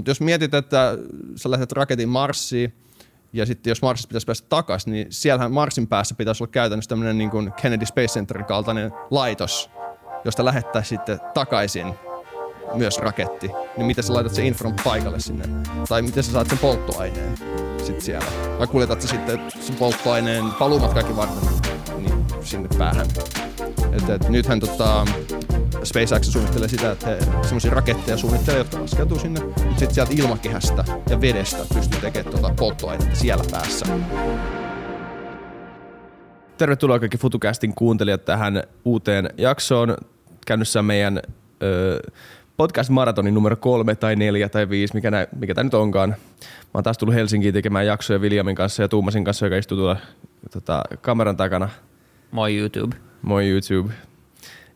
[0.00, 0.98] Mutta jos mietit, että
[1.36, 2.72] sä lähdet raketin Marsiin,
[3.32, 7.18] ja sitten jos Marsissa pitäisi päästä takaisin, niin siellähän Marsin päässä pitäisi olla käytännössä tämmöinen
[7.18, 9.70] niin kuin Kennedy Space Centerin kaltainen laitos,
[10.24, 11.94] josta lähettäisiin sitten takaisin
[12.74, 15.44] myös raketti, niin miten sä laitat sen infran paikalle sinne?
[15.88, 17.38] Tai miten sä saat sen polttoaineen
[17.78, 18.26] sitten siellä?
[18.58, 21.48] Vai kuljetat sä sitten sen polttoaineen paluumatkakin varten
[21.98, 23.06] niin sinne päähän?
[23.92, 25.06] Et, et, nythän tota,
[25.84, 30.84] SpaceX suunnittelee sitä, että he semmoisia raketteja suunnittelee, jotka laskeutuu sinne, mutta sitten sieltä ilmakehästä
[31.10, 33.86] ja vedestä pystyy tekemään tuota polttoainetta siellä päässä.
[36.58, 39.96] Tervetuloa kaikki FutuCastin kuuntelijat tähän uuteen jaksoon.
[40.46, 41.22] Käynnissä meidän
[41.62, 42.00] ö,
[42.56, 46.08] podcast-maratonin numero kolme tai neljä tai viisi, mikä, nä, mikä tämä nyt onkaan.
[46.10, 46.16] Mä
[46.74, 49.96] oon taas tullut Helsinkiin tekemään jaksoja Williamin kanssa ja Tuumasin kanssa, joka istuu tuolla
[50.50, 51.68] tota, kameran takana.
[52.30, 52.96] Moi YouTube.
[53.22, 53.92] Moi YouTube.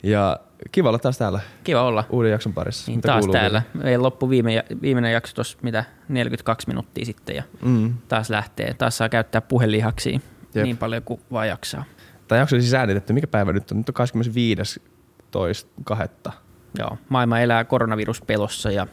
[0.03, 0.41] Ja
[0.73, 1.41] kiva olla taas täällä.
[1.65, 2.05] Kiva olla.
[2.11, 2.91] Uuden jakson parissa.
[2.91, 3.63] Niin, taas täällä.
[3.75, 7.95] Meillä loppu viime, viimeinen jakso tuossa mitä 42 minuuttia sitten ja mm.
[8.09, 8.75] taas lähtee.
[8.75, 10.21] Taas saa käyttää puhelihaksia
[10.55, 10.65] Jep.
[10.65, 11.85] niin paljon kuin vaan jaksaa.
[12.29, 13.13] Tämä jakso siis äänitetty.
[13.13, 13.77] Mikä päivä nyt on?
[13.79, 14.83] Nyt on 25.
[15.31, 16.33] toista kahetta.
[16.79, 18.87] Joo, maailma elää koronaviruspelossa ja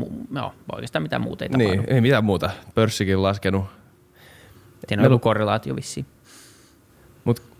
[0.00, 1.70] mu- joo, oikeastaan mitään muuta ei tapahdu.
[1.70, 2.50] Niin, ei mitään muuta.
[2.74, 3.64] Pörssikin laskenut.
[4.88, 6.06] Siinä on joku korrelaatio vissiin.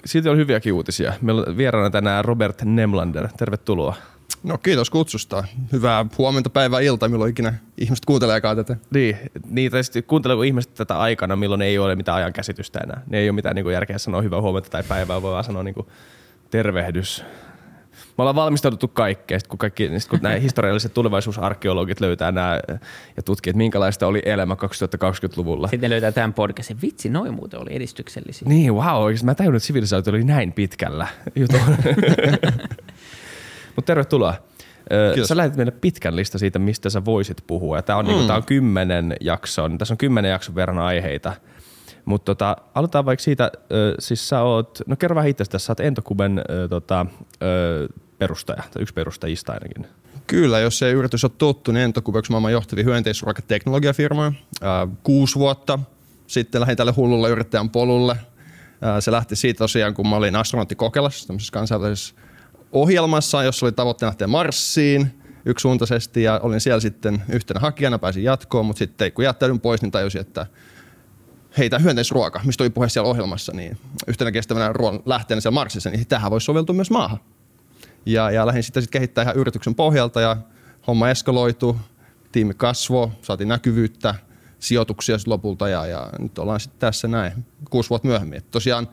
[0.04, 1.12] Silti on hyviäkin uutisia.
[1.22, 3.28] Meillä on vieraana tänään Robert Nemlander.
[3.38, 3.96] Tervetuloa.
[4.42, 5.44] No kiitos kutsusta.
[5.72, 8.76] Hyvää huomenta, päivää, ilta, milloin ikinä ihmiset kuunteleekaan tätä.
[8.94, 9.16] Niin,
[9.50, 13.02] niin tai kuunteleeko ihmiset tätä aikana, milloin ei ole mitään ajan käsitystä enää.
[13.06, 15.74] Ne ei ole mitään niin järkeä sanoa hyvää huomenta tai päivää, voi vaan sanoa niin
[15.74, 15.86] kuin,
[16.50, 17.24] tervehdys
[18.20, 22.60] me ollaan valmistauduttu kaikkeen, kun, kaikki, sit kun nämä historialliset tulevaisuusarkeologit löytää nämä
[23.16, 25.68] ja tutkii, että minkälaista oli elämä 2020-luvulla.
[25.68, 26.78] Sitten löytää tämän podcastin.
[26.82, 28.48] Vitsi, noin muuten oli edistyksellisiä.
[28.48, 31.06] Niin, wow, oikeasti mä tajunnut, että sivilisaatio oli näin pitkällä.
[33.76, 34.34] Mutta tervetuloa.
[35.14, 35.28] Kiitos.
[35.28, 37.82] Sä lähetit meille pitkän lista siitä, mistä sä voisit puhua.
[37.82, 38.26] Tämä on, niinku, mm.
[38.26, 41.32] niinku, on kymmenen jakson, tässä on kymmenen jakson verran aiheita.
[42.04, 43.52] Mutta tota, aloitetaan vaikka siitä,
[43.98, 47.06] siis sä oot, no kerro vähän itsestä, sä oot Entokuben tota,
[48.20, 49.86] perustaja, tai yksi perustajista ainakin.
[50.26, 54.32] Kyllä, jos se yritys on tuttu, niin Entokube on maailman johtavia hyönteisruokateknologiafirmoja.
[55.02, 55.78] kuusi vuotta
[56.26, 58.16] sitten lähdin tälle hullulle yrittäjän polulle.
[59.00, 62.14] se lähti siitä tosiaan, kun mä olin astronautti Kokelassa, tämmöisessä kansainvälisessä
[62.72, 68.66] ohjelmassa, jossa oli tavoitteena lähteä Marsiin yksisuuntaisesti ja olin siellä sitten yhtenä hakijana, pääsin jatkoon,
[68.66, 70.46] mutta sitten kun jättäydyn pois, niin tajusin, että
[71.58, 76.06] heitä hyönteisruoka, mistä oli puhe siellä ohjelmassa, niin yhtenä kestävänä ruoan lähteenä siellä Marsissa, niin
[76.06, 77.20] tähän voisi soveltua myös maahan.
[78.06, 80.36] Ja, ja lähdin sitä sitten kehittää ihan yrityksen pohjalta ja
[80.86, 81.76] homma eskaloitu,
[82.32, 84.14] tiimi kasvoi, saatiin näkyvyyttä,
[84.58, 87.32] sijoituksia lopulta ja, ja nyt ollaan sitten tässä näin
[87.70, 88.38] kuusi vuotta myöhemmin.
[88.38, 88.88] Et tosiaan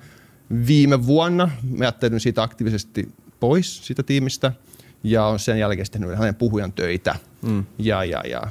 [0.68, 4.51] viime vuonna mä jättäydyin siitä aktiivisesti pois siitä tiimistä
[5.03, 7.16] ja on sen jälkeen tehnyt hänen puhujan töitä.
[7.41, 7.66] Mm.
[7.78, 8.41] Ja, ja, ja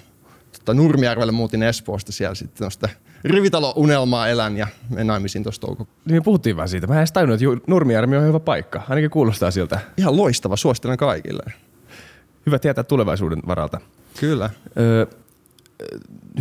[0.58, 2.70] tota, Nurmijärvelle muutin Espoosta siellä sitten
[3.25, 6.03] rivitalo-unelmaa elän ja menen naimisiin tuossa toukokuussa.
[6.04, 6.87] Niin me puhuttiin vähän siitä.
[6.87, 8.82] Mä en edes tajunnut, että Nurmijärvi on hyvä paikka.
[8.88, 9.81] Ainakin kuulostaa siltä.
[9.97, 11.53] Ihan loistava, suosittelen kaikille.
[12.47, 13.81] Hyvä tietää tulevaisuuden varalta.
[14.21, 14.50] Kyllä.
[14.78, 15.06] Öö,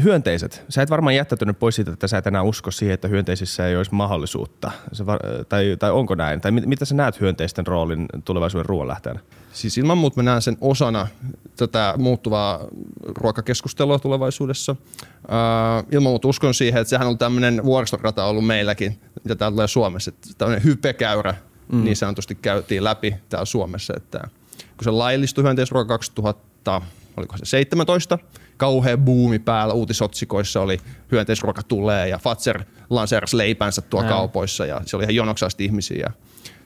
[0.04, 0.66] hyönteiset.
[0.70, 3.76] Sä et varmaan jättäytynyt pois siitä, että sä et enää usko siihen, että hyönteisissä ei
[3.76, 4.72] olisi mahdollisuutta.
[4.92, 5.20] Se var,
[5.50, 6.42] tai, tai onko näin?
[6.42, 9.20] Tai mit, mitä sä näet hyönteisten roolin tulevaisuuden ruoanlähteenä?
[9.56, 11.08] Siis ilman muuta mä näen sen osana
[11.56, 12.60] tätä muuttuvaa
[13.06, 14.72] ruokakeskustelua tulevaisuudessa.
[14.72, 19.68] Uh, ilman muuta uskon siihen, että sehän on tämmöinen vuoristorata ollut meilläkin, mitä täällä tulee
[19.68, 20.10] Suomessa.
[20.10, 21.36] Että tämmöinen hypekäyrä
[21.72, 21.84] mm.
[21.84, 23.94] niin sanotusti käytiin läpi täällä Suomessa.
[23.98, 24.20] Että
[24.58, 26.82] kun se laillistui hyönteisruoka 2000,
[27.18, 28.20] oliko se 17,
[28.58, 30.80] kauhea buumi päällä, uutisotsikoissa oli
[31.12, 36.12] hyönteisruoka tulee ja Fatser lanseerasi leipänsä tuolla kaupoissa ja se oli ihan jonoksasti ihmisiä.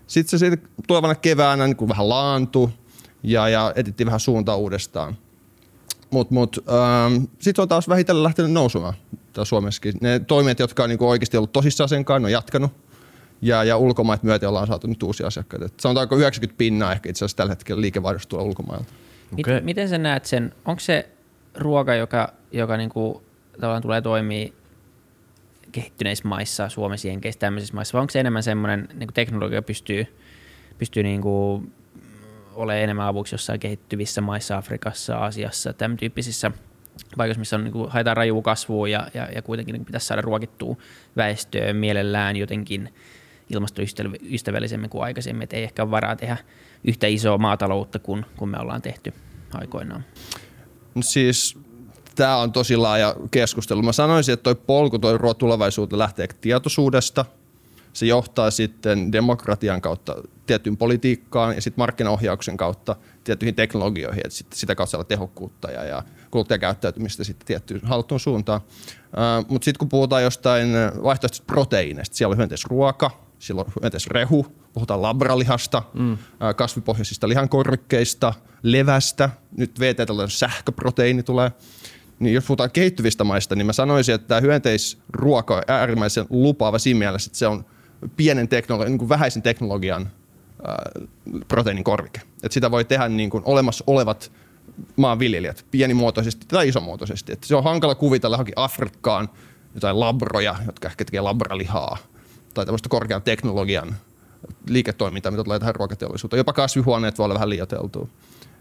[0.10, 2.70] Sitten se sitten tulevana keväänä niin kuin vähän laantui
[3.24, 5.18] ja, ja etittiin vähän suuntaa uudestaan.
[6.10, 8.94] Mutta mut, ähm, sitten on taas vähitellen lähtenyt nousumaan
[9.34, 9.94] täällä Suomessakin.
[10.02, 12.72] Ne toimijat, jotka on niin kuin oikeasti ollut tosissaan sen kanssa, on jatkanut.
[13.42, 15.66] Ja, ja ulkomaat myöten ollaan saatu nyt uusia asiakkaita.
[15.66, 18.94] Et sanotaanko 90 pinnaa ehkä itse asiassa tällä hetkellä liikevaihdosta tuolla ulkomailta.
[19.40, 19.62] Okay.
[19.62, 21.10] Miten sä näet sen, onko se
[21.56, 23.24] ruoka, joka, joka niinku,
[23.60, 24.54] tavallaan tulee toimii
[25.72, 30.08] kehittyneissä maissa, Suomessa, Jenkeissä, tämmöisissä maissa, vai onko se enemmän semmoinen niin teknologia pystyy,
[30.78, 31.74] pystyy niin kuin
[32.54, 36.52] olemaan enemmän avuksi jossain kehittyvissä maissa, Afrikassa, Aasiassa, tämän tyyppisissä
[37.18, 40.22] paikoissa, missä on, niin kuin, haetaan rajua kasvua ja, ja, ja kuitenkin niin pitäisi saada
[40.22, 40.76] ruokittua
[41.18, 42.94] väestöä mielellään jotenkin
[43.50, 46.38] ilmastoystävällisemmin kuin aikaisemmin, että ei ehkä ole varaa tehdä
[46.84, 49.14] yhtä isoa maataloutta kuin, kuin me ollaan tehty
[49.54, 50.06] aikoinaan.
[51.02, 51.58] Siis
[52.20, 53.82] tämä on tosi laaja keskustelu.
[53.82, 57.26] Mä sanoisin, että toi polku toi tulevaisuuteen lähtee tietoisuudesta.
[57.94, 64.54] Se johtaa sitten demokratian kautta tiettyyn politiikkaan ja sitten markkinaohjauksen kautta tiettyihin teknologioihin, että sit
[64.54, 68.62] sitä kautta saada tehokkuutta ja, ja kuluttajakäyttäytymistä sitten tiettyyn haluttuun suuntaan.
[69.48, 70.68] Mutta sitten kun puhutaan jostain
[71.04, 76.18] vaihtoehtoisesta proteiineista, siellä on hyönteisruoka, siellä on hyönteisrehu, puhutaan labralihasta, mm.
[76.56, 78.34] kasvipohjaisista lihankorvikkeista,
[78.64, 81.52] levästä, nyt VT sähköproteiini tulee.
[82.20, 86.98] Niin jos puhutaan kehittyvistä maista, niin mä sanoisin, että tämä hyönteisruoka on äärimmäisen lupaava siinä
[86.98, 87.66] mielessä, että se on
[88.16, 91.08] pienen teknologian, niin kuin vähäisen teknologian äh,
[91.48, 92.22] proteiinin korvike.
[92.44, 94.32] Et sitä voi tehdä niin kuin olemassa olevat
[94.96, 97.32] maanviljelijät pienimuotoisesti tai isomuotoisesti.
[97.32, 99.30] Et se on hankala kuvitella johonkin Afrikkaan
[99.74, 101.98] jotain labroja, jotka ehkä tekee labralihaa
[102.54, 103.96] tai tämmöistä korkean teknologian
[104.70, 106.38] liiketoimintaa, mitä tulee tähän ruokateollisuuteen.
[106.38, 108.08] Jopa kasvihuoneet voi olla vähän liioiteltua.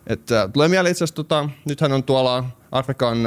[0.06, 3.26] Että tulee mieleen itse asiassa, tota, nythän on tuolla Afrikan,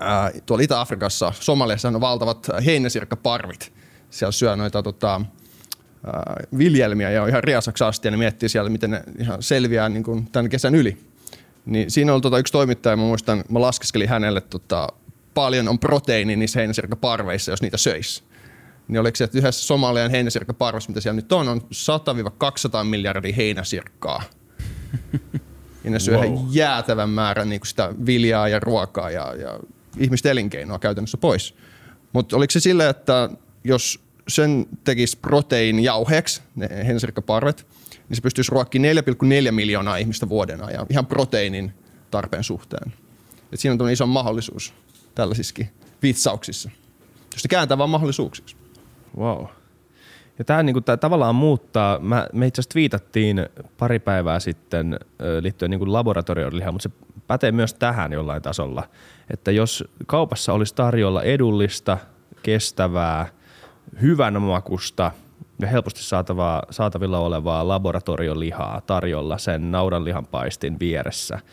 [0.00, 3.72] ää, tuolla Itä-Afrikassa, Somaliassa on valtavat heinäsirkkaparvit.
[4.10, 5.20] Siellä syö noita tota,
[6.06, 9.88] ää, viljelmiä ja on ihan riasaksi asti ja ne miettii siellä, miten ne ihan selviää
[9.88, 10.98] niin kuin tämän kesän yli.
[11.66, 14.88] Niin siinä oli tota, yksi toimittaja, mä muistan, mä laskeskelin hänelle tota,
[15.34, 18.30] paljon on proteiini niissä heinäsirkkaparveissa, jos niitä söisi
[18.90, 24.22] niin oliko se, että yhdessä Somalian heinäsirkkaparvassa, mitä siellä nyt on, on 100-200 miljardia heinäsirkkaa.
[25.84, 26.24] Ja ne syö wow.
[26.24, 29.60] ihan jäätävän määrän niin kuin sitä viljaa ja ruokaa ja, ja
[29.98, 31.54] ihmisten elinkeinoa käytännössä pois.
[32.12, 33.30] Mutta oliko se sille, että
[33.64, 37.66] jos sen tekisi proteiinijauheeksi, ne heinäsirkkaparvet,
[38.08, 38.96] niin se pystyisi ruokkimaan
[39.46, 41.72] 4,4 miljoonaa ihmistä vuoden ajan ihan proteiinin
[42.10, 42.92] tarpeen suhteen.
[43.52, 44.74] Et siinä on iso mahdollisuus
[45.14, 45.70] tällaisissakin
[46.02, 46.70] vitsauksissa,
[47.32, 48.56] jos se kääntää vaan mahdollisuuksiksi.
[49.18, 49.44] Wow.
[50.40, 53.46] Ja tämä niinku, tavallaan muuttaa, mä, me itse asiassa twiitattiin
[53.78, 56.94] pari päivää sitten ö, liittyen niinku laboratoriolihaan, mutta se
[57.26, 58.84] pätee myös tähän jollain tasolla,
[59.30, 61.98] että jos kaupassa olisi tarjolla edullista,
[62.42, 63.26] kestävää,
[64.02, 65.10] hyvän makusta
[65.58, 71.38] ja helposti saatavaa, saatavilla olevaa laboratoriolihaa tarjolla sen naudanlihan paistin vieressä–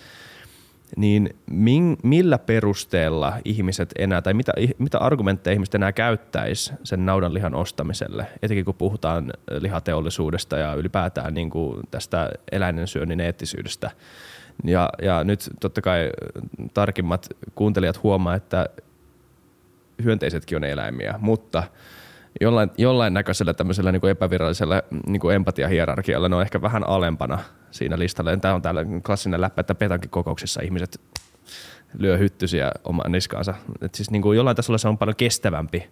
[0.95, 7.55] niin min, millä perusteella ihmiset enää, tai mitä, mitä argumentteja ihmiset enää käyttäisi sen naudanlihan
[7.55, 13.91] ostamiselle, etenkin kun puhutaan lihateollisuudesta ja ylipäätään niin kuin tästä eläinen syönnin eettisyydestä.
[14.63, 16.09] Ja, ja nyt totta kai
[16.73, 18.65] tarkimmat kuuntelijat huomaa, että
[20.03, 21.63] hyönteisetkin on eläimiä, mutta–
[22.41, 27.39] jollain, jollain näköisellä tämmöisellä niin kuin epävirallisella niin kuin empatiahierarkialla ne on ehkä vähän alempana
[27.71, 28.37] siinä listalla.
[28.37, 31.01] Tämä on täällä klassinen läppä, että petankin kokouksissa ihmiset
[31.97, 33.53] lyö hyttysiä omaan niskaansa.
[33.81, 35.89] Et siis niin kuin jollain tasolla se on paljon kestävämpi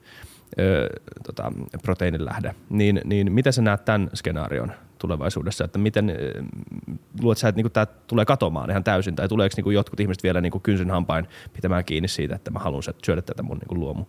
[0.59, 0.89] ö,
[1.25, 1.51] tota,
[1.81, 2.56] proteiinin lähde.
[2.69, 6.18] Niin, niin miten sä näet tämän skenaarion tulevaisuudessa, että miten
[7.21, 10.41] luulet sä, että niin tämä tulee katomaan ihan täysin, tai tuleeko niin jotkut ihmiset vielä
[10.41, 14.06] niin kynsin hampain pitämään kiinni siitä, että mä haluan syödä tätä mun niin luomu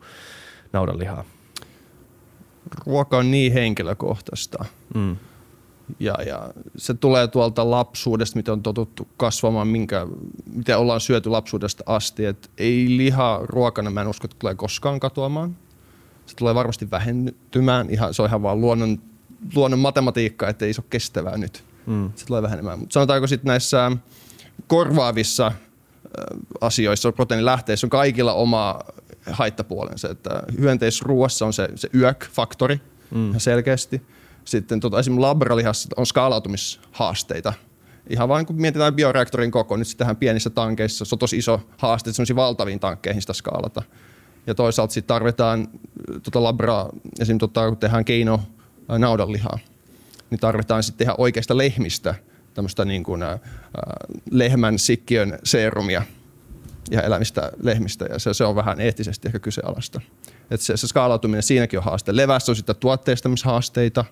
[0.72, 1.24] naudanlihaa?
[2.86, 4.64] Ruoka on niin henkilökohtaista.
[4.94, 5.16] Mm.
[6.00, 10.06] Ja, ja se tulee tuolta lapsuudesta, mitä on totuttu kasvamaan, minkä,
[10.54, 12.24] mitä ollaan syöty lapsuudesta asti.
[12.24, 15.56] Et ei liha ruokana, mä en usko, että tulee koskaan katoamaan.
[16.26, 17.90] Se tulee varmasti vähentymään.
[17.90, 18.98] Ihan, se on ihan vaan luonnon,
[19.54, 21.64] luonnon matematiikka, että ei se ole kestävää nyt.
[21.86, 22.10] Mm.
[22.16, 22.78] Se tulee vähenemään.
[22.78, 23.92] Mutta sanotaanko sitten näissä
[24.66, 25.52] korvaavissa
[26.60, 28.80] asioissa, proteiinilähteissä on kaikilla oma
[29.30, 30.08] haittapuolensa.
[30.10, 32.80] Että hyönteisruoassa on se, se YÖK-faktori
[33.10, 33.28] mm.
[33.28, 34.02] ihan selkeästi.
[34.44, 37.52] Sitten tota, esimerkiksi labralihassa on skaalautumishaasteita.
[38.10, 42.10] Ihan vain kun mietitään bioreaktorin koko, nyt tähän pienissä tankeissa se on tosi iso haaste,
[42.10, 43.82] että valtaviin tankkeihin sitä skaalata.
[44.46, 45.68] Ja toisaalta sitten tarvitaan
[46.22, 46.88] tota labraa,
[47.20, 48.40] esimerkiksi tota, kun tehdään keino
[48.98, 49.58] naudanlihaa,
[50.30, 52.14] niin tarvitaan sitten tehdä oikeasta lehmistä
[52.54, 53.40] tämmöistä niin kuin, äh,
[54.30, 56.02] lehmän sikkiön seerumia,
[56.90, 60.00] ja elämistä lehmistä ja se, se on vähän eettisesti ehkä kyseenalaista.
[60.50, 62.16] Et se, se skaalautuminen siinäkin on haaste.
[62.16, 64.04] Levässä on sitten tuotteistamishaasteita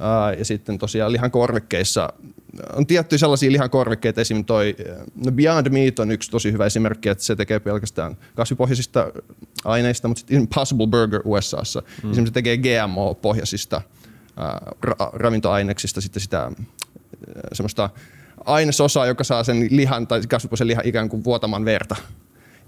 [0.00, 2.12] ää, ja sitten tosiaan lihan korvikkeissa
[2.76, 4.76] on tiettyjä sellaisia lihan korvikkeita, esimerkiksi toi
[5.24, 9.12] no Beyond Meat on yksi tosi hyvä esimerkki, että se tekee pelkästään kasvipohjaisista
[9.64, 12.10] aineista, mutta sitten Impossible Burger USAssa mm.
[12.10, 13.80] esimerkiksi tekee GMO-pohjaisista
[14.86, 16.52] ra- ravintoaineksista sitten sitä
[17.52, 17.90] semmoista
[18.44, 21.96] ainesosa, joka saa sen lihan tai kasvipohjaisen lihan ikään kuin vuotamaan verta.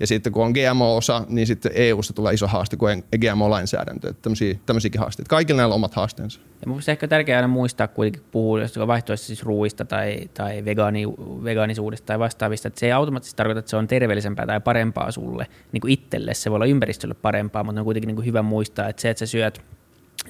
[0.00, 4.08] Ja sitten kun on GMO-osa, niin sitten EUsta tulee iso haaste, kun GMO-lainsäädäntö.
[4.08, 5.28] Että tämmöisiä, tämmöisiäkin haasteita.
[5.28, 6.40] Kaikilla näillä on omat haasteensa.
[6.60, 11.06] Ja mun ehkä tärkeää aina muistaa kun puhuu vaihtoehtoisesti siis ruuista tai, tai vegaani,
[11.44, 15.46] vegaanisuudesta tai vastaavista, että se ei automaattisesti tarkoita, että se on terveellisempää tai parempaa sulle
[15.72, 16.34] niin kuin itselle.
[16.34, 19.18] Se voi olla ympäristölle parempaa, mutta on kuitenkin niin kuin hyvä muistaa, että se, että
[19.18, 19.62] sä syöt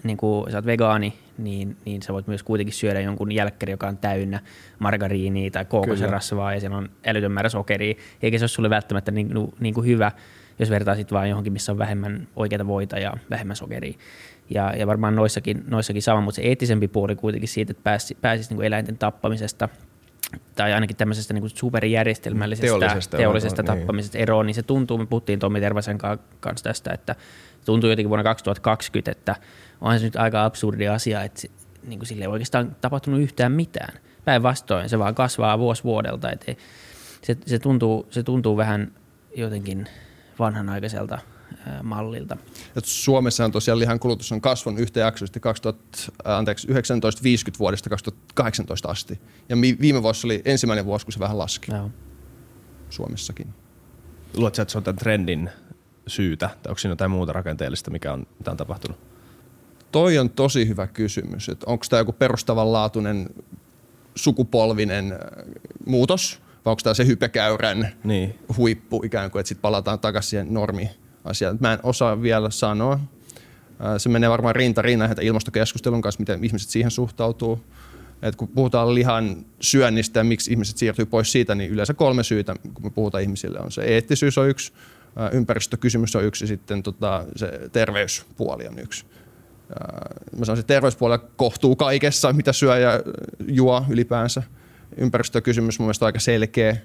[0.03, 3.89] niin kuin sä oot vegaani, niin, niin sä voit myös kuitenkin syödä jonkun jälkkäri, joka
[3.89, 4.41] on täynnä
[4.79, 9.11] margariinia tai kookosen rasvaa ja siellä on älytön määrä sokeria, eikä se ole sulle välttämättä
[9.11, 9.31] niin,
[9.61, 10.13] niin kuin hyvä.
[10.59, 13.95] jos vertaa sitten vaan johonkin, missä on vähemmän oikeita voita ja vähemmän sokeria.
[14.51, 18.55] Ja, ja varmaan noissakin, noissakin sama, mutta se eettisempi puoli kuitenkin siitä, että pääsisi, pääsisi
[18.55, 19.69] niin eläinten tappamisesta
[20.55, 23.81] tai ainakin tämmöisestä niin superjärjestelmällisestä Teollisesta teollisesta eroon, niin.
[23.81, 27.17] tappamisesta eroon, niin se tuntuu, me puhuttiin Tommi Tervasen ka- kanssa tästä, että
[27.65, 29.37] tuntuu jotenkin vuonna 2020, että
[29.81, 31.49] onhan se nyt aika absurdi asia, että
[31.83, 33.99] niin kuin sille ei oikeastaan tapahtunut yhtään mitään.
[34.25, 36.57] Päinvastoin se vaan kasvaa vuosi vuodelta, ei-
[37.23, 38.93] se, se, tuntuu, se tuntuu vähän
[39.37, 39.87] jotenkin
[40.39, 41.19] vanhanaikaiselta
[41.83, 42.37] mallilta.
[42.77, 48.89] Et Suomessa on tosiaan lihan kulutus on kasvanut yhtäjaksoisesti 2000, ää, anteeksi, 1950 vuodesta 2018
[48.89, 49.21] asti.
[49.49, 51.91] Ja viime vuosi oli ensimmäinen vuosi, kun se vähän laski Joo.
[52.91, 53.55] Suomessakin.
[54.37, 55.51] Luuletko että se on tämän trendin
[56.07, 59.10] syytä, tai onko siinä jotain muuta rakenteellista, mikä on, mitä on tapahtunut?
[59.93, 63.29] Toi on tosi hyvä kysymys, että onko tämä joku perustavanlaatuinen
[64.15, 65.19] sukupolvinen äh,
[65.87, 68.39] muutos, vai onko tämä se hypekäyrän Niin.
[68.57, 71.59] huippu ikään kuin, että sitten palataan takaisin siihen normiasiaan.
[71.61, 73.01] Mä en osaa vielä sanoa.
[73.81, 77.61] Ää, Se menee varmaan rinta rinnan ilmastokeskustelun kanssa, miten ihmiset siihen suhtautuu.
[78.23, 82.57] Et kun puhutaan lihan syönnistä ja miksi ihmiset siirtyy pois siitä, niin yleensä kolme syytä,
[82.75, 84.73] kun me puhutaan ihmisille, on se eettisyys on yksi,
[85.17, 89.05] ää, ympäristökysymys on yksi ja sitten tota, se terveyspuoli on yksi.
[90.39, 93.01] Mä sanoisin, terveyspuolella kohtuu kaikessa, mitä syö ja
[93.49, 94.43] juo ylipäänsä.
[94.97, 96.77] Ympäristökysymys mun mielestä on aika selkeä.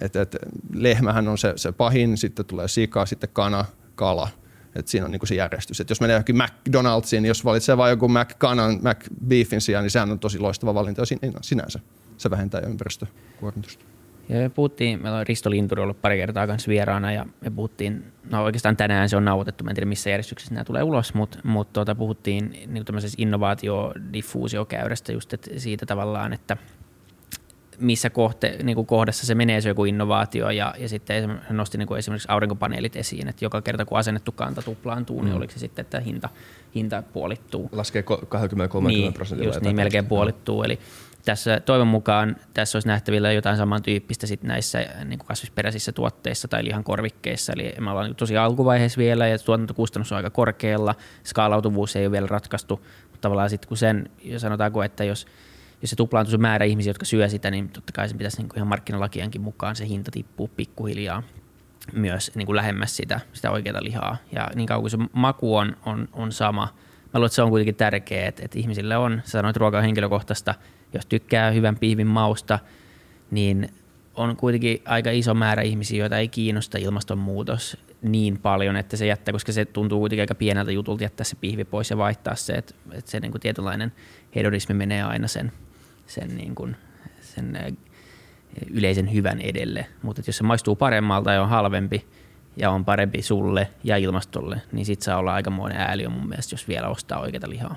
[0.00, 0.36] Että et,
[0.74, 4.28] lehmähän on se, se pahin, sitten tulee sika, sitten kana, kala.
[4.74, 5.80] Et siinä on niinku se järjestys.
[5.80, 10.10] Et jos menee johonkin McDonald'siin, niin jos valitsee vain joku McCanan, McBeefin sijaan, niin sehän
[10.10, 11.80] on tosi loistava valinta sin- sinänsä.
[12.16, 13.84] Se vähentää ympäristökuormitusta.
[14.28, 18.04] Ja me puhuttiin, meillä on Risto Linturi ollut pari kertaa kanssa vieraana ja me puhuttiin,
[18.30, 21.38] no oikeastaan tänään se on nauhoitettu, mä en tiedä missä järjestyksessä nämä tulee ulos, mutta
[21.44, 26.56] mut tuota, puhuttiin niin tämmöisestä innovaatiodiffuusiokäyrästä just että siitä tavallaan, että
[27.78, 31.78] missä kohte, niin kuin kohdassa se menee se joku innovaatio ja, ja sitten hän nosti
[31.78, 35.24] niin kuin esimerkiksi aurinkopaneelit esiin, että joka kerta kun asennettu kanta tuplaantuu, mm.
[35.24, 36.28] niin oliko se sitten, että hinta,
[36.74, 38.04] hinta puolittuu Laskee
[38.82, 39.48] 20-30 niin, prosentilla.
[39.48, 40.62] just niin, melkein puolittuu.
[40.62, 40.78] Eli
[41.24, 46.48] tässä toivon mukaan tässä olisi nähtävillä jotain samantyyppistä sit näissä äh, niin kuin kasvisperäisissä tuotteissa
[46.48, 47.52] tai lihan korvikkeissa.
[47.52, 50.94] Eli me ollaan tosi alkuvaiheessa vielä ja tuotantokustannus on aika korkealla.
[51.24, 55.26] Skaalautuvuus ei ole vielä ratkaistu, mutta tavallaan sitten kun sen, sanotaanko, että jos,
[55.82, 58.48] jos se tuplaantuu se määrä ihmisiä, jotka syö sitä, niin totta kai sen pitäisi niin
[58.48, 61.22] kuin ihan markkinalakienkin mukaan se hinta tippuu pikkuhiljaa
[61.92, 64.16] myös niin kuin lähemmäs sitä, sitä oikeaa lihaa.
[64.32, 66.62] Ja niin kauan kuin se maku on, on, on sama,
[67.14, 69.84] mä luulen, että se on kuitenkin tärkeää, että, että ihmisille on, sä sanoit ruoka on
[69.84, 70.54] henkilökohtaista,
[70.94, 72.58] jos tykkää hyvän pihvin mausta,
[73.30, 73.68] niin
[74.14, 79.32] on kuitenkin aika iso määrä ihmisiä, joita ei kiinnosta ilmastonmuutos niin paljon, että se jättää,
[79.32, 82.74] koska se tuntuu kuitenkin aika pieneltä jutulta jättää se pihvi pois ja vaihtaa se, että,
[82.92, 83.92] että se niin kuin tietynlainen
[84.34, 85.52] hedonismi menee aina sen,
[86.06, 86.76] sen, niin kuin,
[87.20, 87.76] sen
[88.70, 89.86] yleisen hyvän edelle.
[90.02, 92.06] Mutta jos se maistuu paremmalta ja on halvempi
[92.56, 96.54] ja on parempi sulle ja ilmastolle, niin sit saa olla aikamoinen ääli on mun mielestä,
[96.54, 97.76] jos vielä ostaa oikeata lihaa.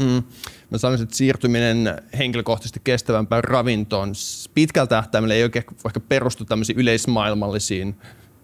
[0.00, 0.22] Mm.
[0.70, 4.12] Mä sanoisin, että siirtyminen henkilökohtaisesti kestävämpään ravintoon
[4.54, 7.96] pitkällä tähtäimellä ei oikein vaikka perustu tämmöisiin yleismaailmallisiin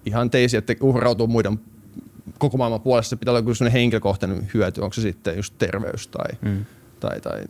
[0.06, 1.60] ihanteisiin, että uhrautuu muiden
[2.38, 3.10] koko maailman puolesta.
[3.10, 6.64] Se pitää olla sellainen henkilökohtainen hyöty, onko se sitten just terveys tai, mm.
[7.00, 7.44] tai, tai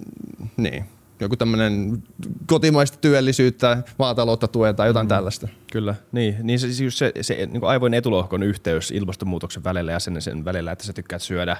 [0.57, 0.85] niin.
[1.21, 2.03] joku tämmöinen
[2.47, 5.09] kotimaista työllisyyttä, maataloutta tuetaan tai jotain mm.
[5.09, 5.49] tällaista.
[5.73, 10.23] Kyllä, niin, niin se, se, se niin kuin aivojen etulohkon yhteys ilmastonmuutoksen välillä ja sen,
[10.23, 11.57] sen välillä, että sä tykkäät syödä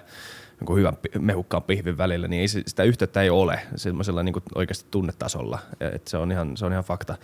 [0.61, 4.33] niin hyvän pi- mehukkaan pihvin välillä, niin ei, se- sitä yhteyttä ei ole semmoisella niin
[4.33, 5.59] kuin oikeasti tunnetasolla.
[5.81, 7.17] Et se, on ihan, se on ihan fakta.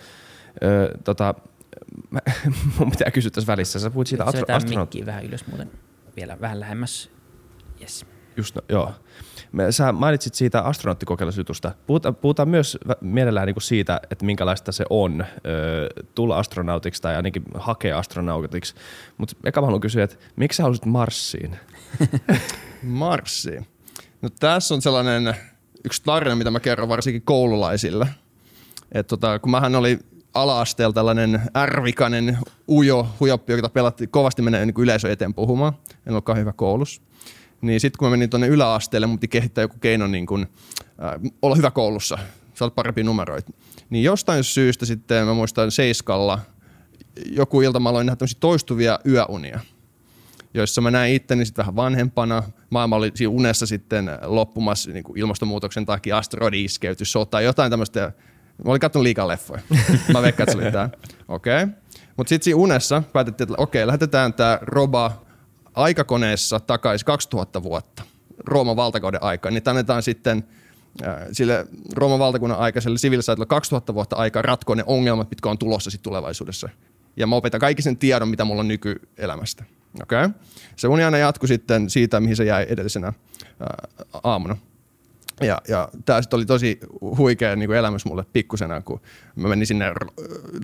[0.63, 1.35] Ö, tota,
[2.11, 2.21] mä,
[2.79, 3.79] mun pitää kysyä tässä välissä.
[3.79, 4.89] Sä puhuit siitä astro- astronaut...
[4.95, 5.71] mikkiä vähän ylös muuten
[6.17, 7.11] vielä vähän lähemmäs.
[7.81, 8.07] Yes.
[8.37, 8.93] Just, no, joo.
[9.71, 11.73] Sä mainitsit siitä astronauttikokelusjutusta.
[11.87, 17.43] Puhutaan, puhutaan myös mielellään niin siitä, että minkälaista se on ö, tulla astronautiksi tai ainakin
[17.55, 18.75] hakea astronautiksi.
[19.19, 21.59] Mutta eka mä haluan kysyä, että miksi sä halusit Marsiin?
[22.83, 23.61] Marsi.
[24.23, 25.37] No tässä on sellainen
[25.85, 28.09] yksi tarina, mitä mä kerron varsinkin koululaisille.
[28.93, 29.99] Et tota, kun mähän oli
[30.35, 35.73] ala-asteella tällainen ärvikainen ujo huijoppi, jota pelattiin kovasti menee niin yleisö eteen puhumaan.
[36.07, 37.03] En ollut hyvä koulussa.
[37.61, 40.47] Niin sitten kun mä menin tuonne yläasteelle, mun piti kehittää joku keino niin kun,
[41.05, 42.19] äh, olla hyvä koulussa,
[42.55, 43.53] saada parempia numeroita.
[43.91, 46.39] Niin jostain syystä sitten mä muistan Seiskalla,
[47.27, 49.61] joku ilta mä aloin nähdä toistuvia yöunia
[50.55, 52.43] joissa mä näin itteni sitten vähän vanhempana.
[52.71, 58.13] Maailma oli siinä unessa sitten loppumassa niin kuin ilmastonmuutoksen takia, asteroidi iskeytyi, sota, jotain tämmöistä.
[58.65, 59.63] Mä olin katsonut liikaa leffoja.
[60.13, 60.91] Mä veikkaan, että se oli tää.
[61.29, 61.63] Okei.
[61.63, 61.75] Okay.
[62.17, 65.23] Mutta sitten siinä unessa päätettiin, että okei, lähetetään tämä roba
[65.75, 68.03] aikakoneessa takaisin 2000 vuotta
[68.47, 69.55] Rooman valtakauden aikaan.
[69.55, 70.45] Niin annetaan sitten
[71.07, 75.91] äh, sille Rooman valtakunnan aikaiselle sivilisaatiolle 2000 vuotta aikaa ratkoa ne ongelmat, mitkä on tulossa
[75.91, 76.69] sitten tulevaisuudessa.
[77.17, 79.65] ja mä opetan kaikki sen tiedon, mitä mulla on nykyelämästä.
[80.03, 80.31] Okay?
[80.77, 83.13] Se uni aina jatkui sitten siitä, mihin se jäi edellisenä
[84.23, 84.57] aamuna.
[85.41, 89.01] Ja, ja tämä sitten oli tosi huikea niin elämys mulle pikkusena, kun
[89.37, 89.93] mä menin sinne,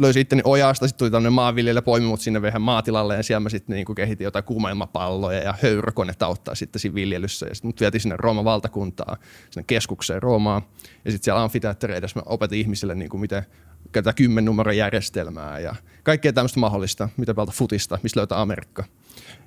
[0.01, 3.49] löysin itteni ojasta, sitten tuli tämmöinen maanviljelijä, poimi mut sinne vähän maatilalle ja siellä mä
[3.49, 7.47] sitten niin kehitin jotain kuumailmapalloja ja höyrykonetta auttaa sitten siinä viljelyssä.
[7.47, 9.17] Ja sitten mut vietiin sinne Rooman valtakuntaa,
[9.51, 10.63] sinne keskukseen Roomaan.
[11.05, 13.47] Ja sitten siellä amfiteattereissa mä opetin ihmisille, niin kuin miten
[13.93, 18.85] käytetään kymmen numeron järjestelmää ja kaikkea tämmöistä mahdollista, mitä pelata futista, mistä löytää Amerikka.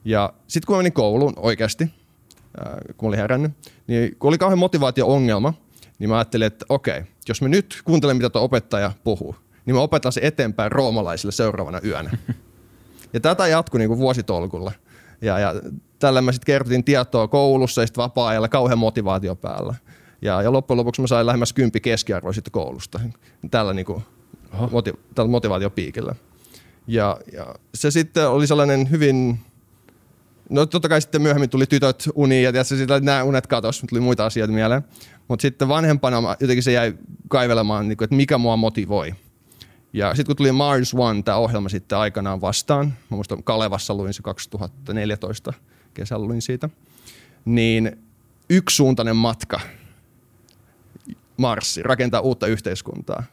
[0.05, 1.87] Ja sitten kun mä menin kouluun oikeasti,
[2.97, 3.51] kun olin herännyt,
[3.87, 5.53] niin kun oli kauhean motivaatio-ongelma,
[5.99, 9.35] niin mä ajattelin, että okei, jos me nyt kuuntelen, mitä tuo opettaja puhuu,
[9.65, 12.17] niin mä opetan se eteenpäin roomalaisille seuraavana yönä.
[13.13, 14.71] Ja tätä jatkui niin kuin vuositolkulla.
[15.21, 15.55] Ja, ja
[15.99, 19.75] tällä mä sitten kertotin tietoa koulussa ja sitten vapaa-ajalla kauhean motivaatio päällä.
[20.21, 22.99] Ja, ja loppujen lopuksi mä sain lähemmäs kympi keskiarvoa sitten koulusta.
[23.51, 24.03] Tällä, niin kuin,
[24.71, 26.15] moti, tällä motivaatiopiikillä.
[26.87, 29.39] Ja, ja se sitten oli sellainen hyvin
[30.51, 33.99] No totta kai sitten myöhemmin tuli tytöt uniin ja tietysti sitten nämä unet katosi, tuli
[33.99, 34.81] muita asioita mieleen.
[35.27, 36.93] Mutta sitten vanhempana jotenkin se jäi
[37.29, 39.15] kaivelemaan, niin kuin, että mikä mua motivoi.
[39.93, 44.13] Ja sitten kun tuli Mars One, tämä ohjelma sitten aikanaan vastaan, mä muistan Kalevassa luin
[44.13, 45.53] se 2014
[45.93, 46.69] kesällä luin siitä,
[47.45, 47.97] niin
[48.49, 49.59] yksisuuntainen matka
[51.37, 53.23] Marssi, rakentaa uutta yhteiskuntaa.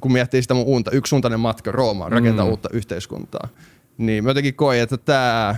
[0.00, 2.50] Kun miettii sitä mun unta, yksisuuntainen matka Roomaan, rakentaa mm.
[2.50, 3.48] uutta yhteiskuntaa
[3.98, 5.56] niin mä jotenkin koin, että tämä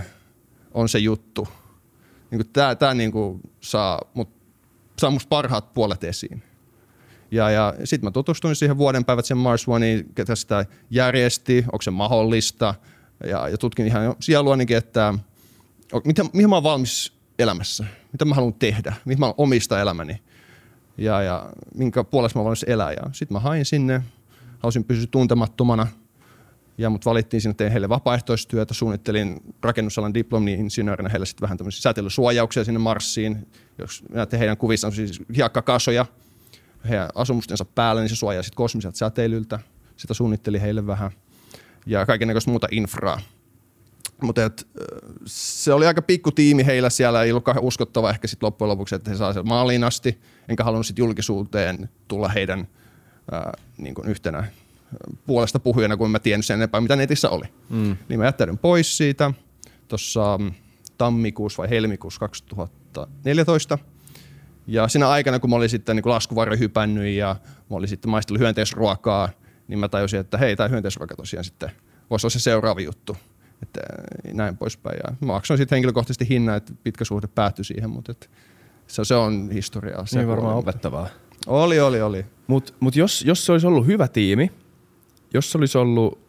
[0.73, 1.47] on se juttu.
[2.31, 3.11] Niin tämä tää niin
[3.61, 4.29] saa, mut,
[4.99, 6.43] saa musta parhaat puolet esiin.
[7.31, 11.81] Ja, ja sitten mä tutustuin siihen vuoden päivät sen Mars Oneen, ketä sitä järjesti, onko
[11.81, 12.73] se mahdollista.
[13.27, 15.13] Ja, ja tutkin ihan sieluanikin, että
[16.05, 20.21] mitä, mihin mä oon valmis elämässä, mitä mä haluan tehdä, mihin mä omista elämäni
[20.97, 23.09] ja, ja minkä puolesta mä valmis elää.
[23.11, 24.03] Sitten mä hain sinne,
[24.59, 25.87] halusin pysyä tuntemattomana–
[26.77, 32.63] ja mut valittiin sinne, tein heille vapaaehtoistyötä, suunnittelin rakennusalan diplomi-insinöörinä heille sitten vähän tämmöisiä säteilysuojauksia
[32.63, 33.47] sinne Marsiin.
[33.77, 36.05] Jos näette heidän kuvissaan siis hiekkakasoja
[36.89, 39.59] heidän asumustensa päällä, niin se suojaa sitten kosmiselta säteilyltä.
[39.97, 41.11] Sitä suunnitteli heille vähän
[41.85, 43.21] ja kaikenlaista muuta infraa.
[44.21, 44.41] Mutta
[45.25, 49.11] se oli aika pikku tiimi heillä siellä, ei ollut uskottava ehkä sitten loppujen lopuksi, että
[49.11, 52.67] he saa sen maaliin asti, enkä halunnut sitten julkisuuteen tulla heidän
[53.31, 54.47] ää, niin yhtenä
[55.25, 57.45] puolesta puhujana, kun mä tiennyt sen enempää, mitä netissä oli.
[57.69, 57.97] Mm.
[58.09, 59.31] Niin mä jättäydyn pois siitä
[59.87, 60.51] tuossa mm,
[60.97, 63.77] tammikuussa vai helmikuussa 2014.
[64.67, 67.35] Ja siinä aikana, kun mä olin sitten niin laskuvarjo hypännyt ja
[67.69, 69.29] mä olin sitten maistellut hyönteisruokaa,
[69.67, 71.71] niin mä tajusin, että hei, tämä hyönteisruoka tosiaan sitten
[72.09, 73.17] voisi olla se seuraava juttu.
[73.63, 73.81] Että
[74.33, 74.99] näin poispäin.
[75.03, 78.27] Ja mä maksoin sitten henkilökohtaisesti hinnan, että pitkä suhde päättyi siihen, mutta että
[78.87, 80.05] se, se on historiaa.
[80.05, 81.07] Se niin varmaan opettavaa.
[81.47, 82.25] Oli, oli, oli.
[82.47, 84.51] Mutta mut jos, jos se olisi ollut hyvä tiimi,
[85.33, 86.19] jos se olisi ollut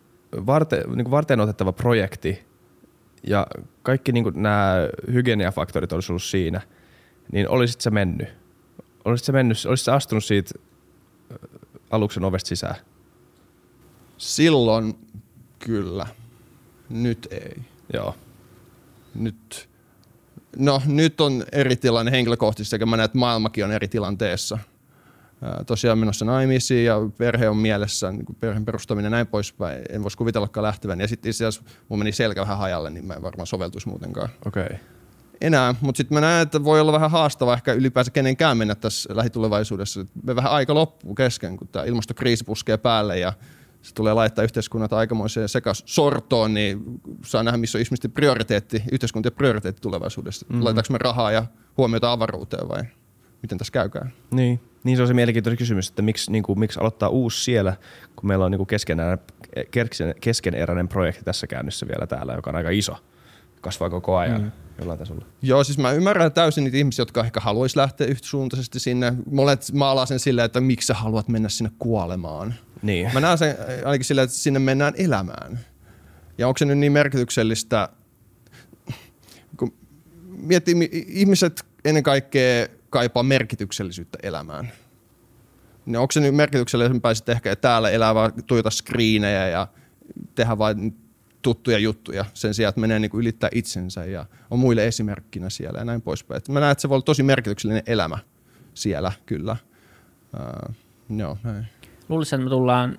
[0.46, 2.42] varte, niin kuin varten otettava projekti
[3.26, 3.46] ja
[3.82, 4.74] kaikki niin nämä
[5.12, 6.60] hygieniafaktorit olisi ollut siinä,
[7.32, 8.28] niin olisit se mennyt?
[9.04, 10.54] Olisit se mennyt, olisit se astunut siitä
[11.90, 12.76] aluksen ovesta sisään?
[14.18, 14.94] Silloin
[15.58, 16.06] kyllä.
[16.88, 17.56] Nyt ei.
[17.92, 18.14] Joo.
[19.14, 19.68] Nyt,
[20.56, 24.58] no nyt on eri tilanne henkilökohtaisesti sekä mä näen, että maailmakin on eri tilanteessa–
[25.66, 29.82] tosiaan menossa naimisiin ja perhe on mielessä, niin kuin perheen perustaminen ja näin poispäin.
[29.90, 31.00] En voisi kuvitellakaan lähtevän.
[31.00, 34.28] Ja sitten itse asiassa mun meni selkä vähän hajalle, niin mä en varmaan soveltuisi muutenkaan.
[34.46, 34.64] Okei.
[34.64, 34.76] Okay.
[35.40, 39.16] Enää, mutta sitten mä näen, että voi olla vähän haastava ehkä ylipäänsä kenenkään mennä tässä
[39.16, 40.06] lähitulevaisuudessa.
[40.22, 43.32] Me vähän aika loppuu kesken, kun tämä ilmastokriisi puskee päälle ja
[43.82, 49.32] se tulee laittaa yhteiskunnat aikamoiseen sekas sortoon, niin saa nähdä, missä on ihmisten prioriteetti, yhteiskuntien
[49.32, 50.46] prioriteetti tulevaisuudessa.
[50.48, 50.64] Mm-hmm.
[50.64, 52.82] Laitaanko me rahaa ja huomiota avaruuteen vai
[53.42, 54.12] miten tässä käykään?
[54.30, 54.60] Niin.
[54.84, 57.76] Niin se on se mielenkiintoinen kysymys, että miksi, niin kuin, miksi aloittaa uusi siellä,
[58.16, 58.68] kun meillä on niin kuin
[60.20, 62.96] keskeneräinen projekti tässä käynnissä vielä täällä, joka on aika iso.
[63.60, 64.50] Kasvaa koko ajan mm.
[64.78, 65.24] jollain tasolla.
[65.42, 69.12] Joo, siis mä ymmärrän täysin niitä ihmisiä, jotka ehkä haluaisi lähteä yhtäsuuntaisesti sinne.
[69.30, 72.54] Monet maalaa sen silleen, että miksi sä haluat mennä sinne kuolemaan.
[72.82, 73.10] Niin.
[73.14, 75.60] Mä näen sen ainakin silleen, että sinne mennään elämään.
[76.38, 77.88] Ja onko se nyt niin merkityksellistä,
[79.56, 79.74] kun
[80.26, 84.72] miettii, ihmiset ennen kaikkea kaipaa merkityksellisyyttä elämään.
[85.86, 89.66] Niin onko se nyt merkityksellisempää sitten ehkä, että täällä elää vaan tuijota screenejä ja
[90.34, 90.96] tehdä vain
[91.42, 95.78] tuttuja juttuja sen sijaan, että menee niin kuin ylittää itsensä ja on muille esimerkkinä siellä
[95.78, 96.36] ja näin poispäin.
[96.36, 98.18] Että mä näen, että se voi olla tosi merkityksellinen elämä
[98.74, 99.56] siellä kyllä.
[100.34, 100.74] Uh,
[101.18, 101.66] joo, näin.
[102.08, 102.98] Luulisin, että me tullaan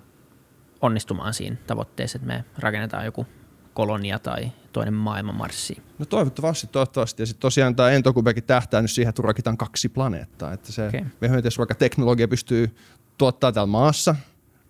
[0.82, 3.28] onnistumaan siinä tavoitteessa, että me rakennetaan joku
[3.74, 5.78] kolonia tai toinen maailman marssi.
[6.00, 7.22] No toivottavasti, toivottavasti.
[7.22, 10.54] Ja sitten tosiaan tämä Entokubekin tähtää nyt siihen, että rakitaan kaksi planeettaa.
[10.54, 11.76] Että se okay.
[11.80, 12.76] teknologia pystyy
[13.18, 14.16] tuottaa täällä maassa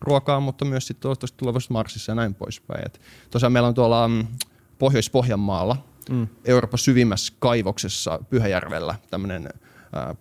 [0.01, 2.85] ruokaa, mutta myös sitten toivottavasti tulevaisuudessa Marsissa ja näin poispäin.
[2.85, 4.27] Et tosiaan meillä on tuolla mm,
[4.79, 5.77] Pohjois-Pohjanmaalla
[6.09, 6.27] mm.
[6.45, 9.49] Euroopan syvimmässä kaivoksessa Pyhäjärvellä tämmöinen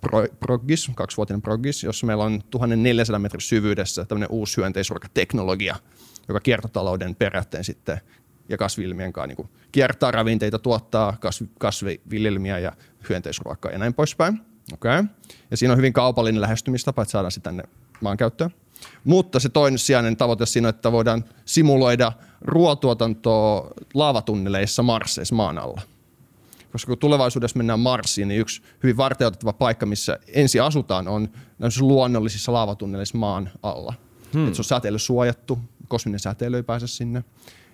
[0.01, 5.77] pro, proggis, kaksivuotinen proggis, jossa meillä on 1400 metrin syvyydessä tämmöinen uusi hyönteisurkateknologia,
[6.29, 8.01] joka kiertotalouden periaatteen sitten
[8.49, 12.73] ja kasvilmien kanssa niin kiertää ravinteita, tuottaa kasv, kasviviljelmiä ja
[13.09, 14.41] hyönteisruokaa ja näin poispäin.
[14.73, 15.05] Okay.
[15.51, 17.63] Ja siinä on hyvin kaupallinen lähestymistapa, että saadaan sitä tänne
[18.01, 18.51] maankäyttöön.
[19.05, 25.81] Mutta se toinen sijainen tavoite siinä on, että voidaan simuloida ruoatuotantoa laavatunneleissa Marsseissa maan alla.
[26.73, 31.29] Koska kun tulevaisuudessa mennään Marsiin, niin yksi hyvin varteutettava paikka, missä ensi asutaan, on
[31.81, 33.95] luonnollisissa laavatunneleissa maan alla.
[34.33, 34.49] Hmm.
[34.49, 37.25] Et se on säteily suojattu, kosminen säteily ei pääse sinne.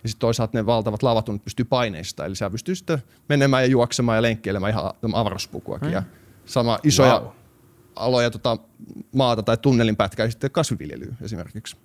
[0.03, 4.19] Ja sitten toisaalta ne valtavat lavatunnit pystyy paineista, eli siellä pystyy sitten menemään ja juoksemaan
[4.19, 5.89] ja lenkkeilemään ihan avaruuspukuakin.
[5.89, 5.95] Hmm.
[5.95, 6.03] Ja
[6.45, 7.33] sama isoja wow.
[7.97, 8.57] aloja tota,
[9.15, 11.77] maata tai tunnelin pätkää sitten kasviviljelyä esimerkiksi.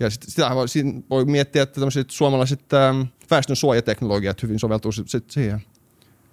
[0.00, 0.66] Ja sit, sitä voi,
[1.10, 5.62] voi miettiä, että tämmöiset suomalaiset ähm, väestön suojateknologiat hyvin soveltuu sit, sit siihen.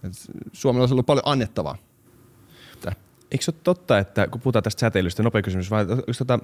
[0.03, 0.13] Et
[0.53, 1.77] suomalaisilla on paljon annettavaa.
[3.31, 6.39] Eikö se ole totta, että kun puhutaan tästä säteilystä, nopea kysymys, vai onko tota,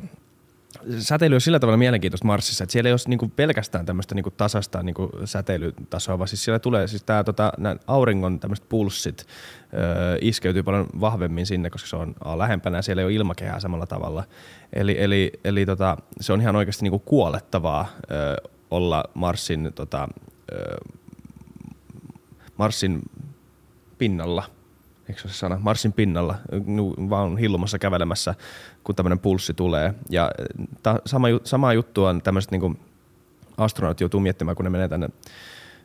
[0.99, 4.83] säteily on sillä tavalla mielenkiintoista Marsissa, että siellä ei ole niinku pelkästään tämmöistä niinku tasasta
[4.83, 7.51] niinku säteilytasoa, vaan siis siellä tulee siis tää, tota,
[7.88, 9.25] auringon tämmöiset pulssit
[9.73, 13.59] ö, iskeytyy paljon vahvemmin sinne, koska se on a, lähempänä ja siellä ei ole ilmakehää
[13.59, 14.23] samalla tavalla.
[14.73, 20.07] Eli, eli, eli tota, se on ihan oikeasti niinku kuolettavaa ö, olla Marsin, tota,
[20.51, 20.77] ö,
[22.57, 23.01] Marsin
[23.97, 24.43] pinnalla–
[25.13, 26.36] eikö se sana, Marsin pinnalla,
[27.10, 28.36] vaan hillumassa kävelemässä,
[28.84, 29.93] kun tämmöinen pulssi tulee.
[30.10, 30.32] Ja
[30.84, 32.80] ta, sama, sama juttu on tämmöiset niin
[33.58, 35.10] astronautit joutuu miettimään, kun ne menee tänne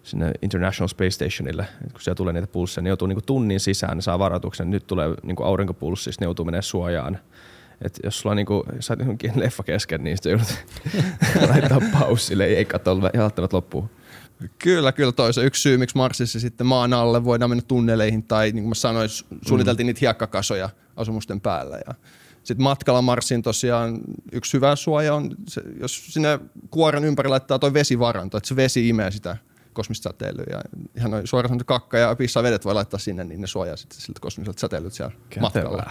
[0.02, 4.02] sinne International Space Stationille, kun siellä tulee niitä pulsseja, ne joutuu niin tunnin sisään, ne
[4.02, 7.18] saa varoituksen, nyt tulee niin aurinkopulssi, ne joutuu menemään suojaan.
[7.82, 10.64] Et jos sulla on niinku, sä johonkin leffa kesken, niin sitten joudut
[11.50, 13.90] laittaa paussille, ei katso välttämättä loppuun.
[14.58, 18.52] Kyllä, kyllä toi se yksi syy, miksi Marsissa sitten maan alle voidaan mennä tunneleihin tai
[18.52, 19.08] niin kuin mä sanoin,
[19.46, 19.88] suunniteltiin mm.
[19.88, 21.78] niitä hiekkakasoja asumusten päällä.
[21.86, 21.94] Ja
[22.42, 24.00] sitten matkalla Marsiin tosiaan
[24.32, 28.88] yksi hyvä suoja on, se, jos sinne kuoren ympäri laittaa toi vesivaranto, että se vesi
[28.88, 29.36] imee sitä
[29.72, 30.44] kosmista säteilyä.
[30.50, 30.60] Ja
[30.96, 34.20] ihan noin suoraan kakka ja pissa vedet voi laittaa sinne, niin ne suojaa sitten siltä
[34.20, 35.42] kosmiselta säteilyt siellä Kätevää.
[35.42, 35.90] matkalla.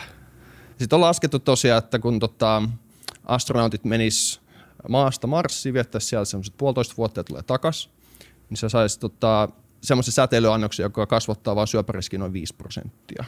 [0.79, 2.63] Sitten on laskettu tosiaan, että kun tota,
[3.25, 4.41] astronautit menis
[4.89, 7.91] maasta Marsiin, viettäisi siellä semmoiset puolitoista vuotta ja tulee takaisin,
[8.49, 9.49] niin sä saisit tota,
[9.81, 13.23] semmoisen säteilyannoksen, joka kasvattaa vain syöpäriskiä noin 5 prosenttia.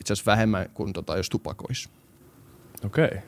[0.00, 1.88] Itse asiassa vähemmän kuin tota, jos tupakoisi.
[2.84, 3.04] Okei.
[3.04, 3.18] Okay.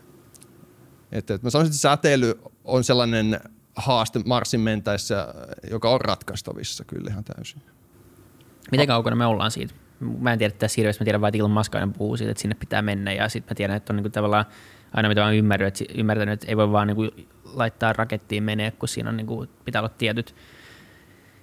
[1.13, 3.41] Et, et mä sanoisin, että säteily on sellainen
[3.77, 5.35] haaste Marsin mentäessä,
[5.71, 7.63] joka on ratkaistavissa kyllä ihan täysin.
[8.71, 9.75] Miten kaukana me ollaan siitä?
[10.01, 12.41] Mä en tiedä tässä hirveästi, mä tiedän vain, että Elon Musk aina puhuu siitä, että
[12.41, 14.45] sinne pitää mennä ja sitten mä tiedän, että on niinku tavallaan
[14.93, 17.09] aina mitä mä ymmärrän, että, ymmärtänyt, että ei voi vaan niinku
[17.45, 20.35] laittaa rakettiin menee, kun siinä on niinku, pitää olla tietyt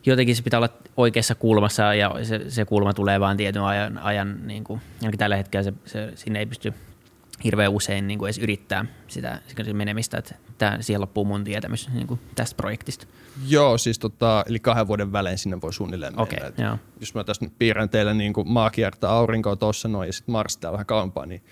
[0.06, 4.48] jotenkin se pitää olla oikeassa kulmassa ja se, se kulma tulee vaan tietyn ajan, ajan
[4.48, 4.82] niin kuin,
[5.18, 6.74] tällä hetkellä se, se, sinne ei pysty
[7.44, 11.89] hirveän usein niin kuin edes yrittää sitä, sitä menemistä, että tämä, siihen loppuu mun tietämys
[11.89, 13.06] niin kuin tästä projektista.
[13.48, 16.66] Joo, siis tota, eli kahden vuoden välein sinne voi suunnilleen okay, mennä.
[16.66, 16.78] Joo.
[17.00, 20.34] Jos mä tässä nyt piirrän teille niin kuin maa kiertää aurinkoa tuossa noin ja sitten
[20.34, 21.44] Mars täällä vähän kauempaa, niin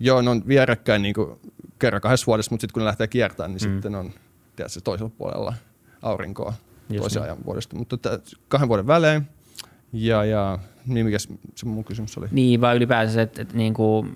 [0.00, 1.38] joo, ne on vierekkäin niin kuin
[1.78, 3.72] kerran kahdessa vuodessa, mutta sitten kun ne lähtee kiertämään, niin mm.
[3.72, 4.12] sitten on
[4.56, 5.54] tiedätkö, toisella puolella
[6.02, 6.54] aurinkoa
[6.96, 7.76] toisen ajan vuodesta.
[7.76, 7.98] Mutta
[8.48, 9.22] kahden vuoden välein.
[9.92, 11.18] Ja, ja niin mikä
[11.54, 12.26] se mun kysymys oli?
[12.30, 14.12] Niin, vai ylipäänsä, että, että niin kuin,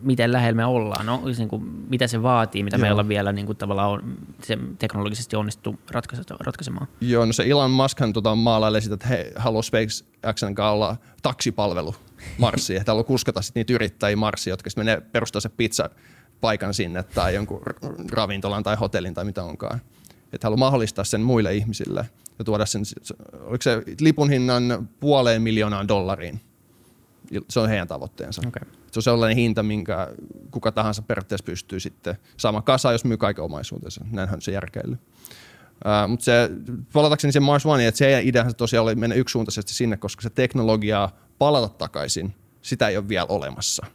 [0.00, 2.80] miten lähellä me ollaan, no, siis niin kuin, mitä se vaatii, mitä Joo.
[2.80, 5.78] meillä on vielä niin kuin, tavallaan on, se teknologisesti onnistu
[6.40, 6.88] ratkaisemaan.
[7.00, 11.94] Joo, no se Elon Muskhan tota, maalailee sitä, että he haluaa SpaceXn kanssa olla taksipalvelu
[12.38, 15.90] Marsiin, että haluaa kuskata sit niitä yrittäjiä Marsiin, jotka sitten menee perustaa se pizza
[16.40, 17.62] paikan sinne tai jonkun
[18.10, 19.80] ravintolan tai hotellin tai mitä onkaan
[20.36, 22.82] että haluaa mahdollistaa sen muille ihmisille ja tuoda sen,
[23.40, 26.40] oliko se lipun hinnan puoleen miljoonaan dollariin.
[27.48, 28.42] Se on heidän tavoitteensa.
[28.48, 28.62] Okay.
[28.92, 30.08] Se on sellainen hinta, minkä
[30.50, 34.04] kuka tahansa periaatteessa pystyy sitten saamaan kasaan, jos myy kaiken omaisuutensa.
[34.10, 34.92] Näinhän se järkeily.
[34.92, 36.50] Uh, mutta se,
[36.92, 41.08] palatakseni sen Mars One, että se ideahan tosiaan oli mennä yksisuuntaisesti sinne, koska se teknologia
[41.38, 43.86] palata takaisin, sitä ei ole vielä olemassa.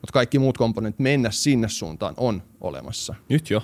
[0.00, 3.14] Mutta kaikki muut komponentit mennä sinne suuntaan on olemassa.
[3.28, 3.62] Nyt jo.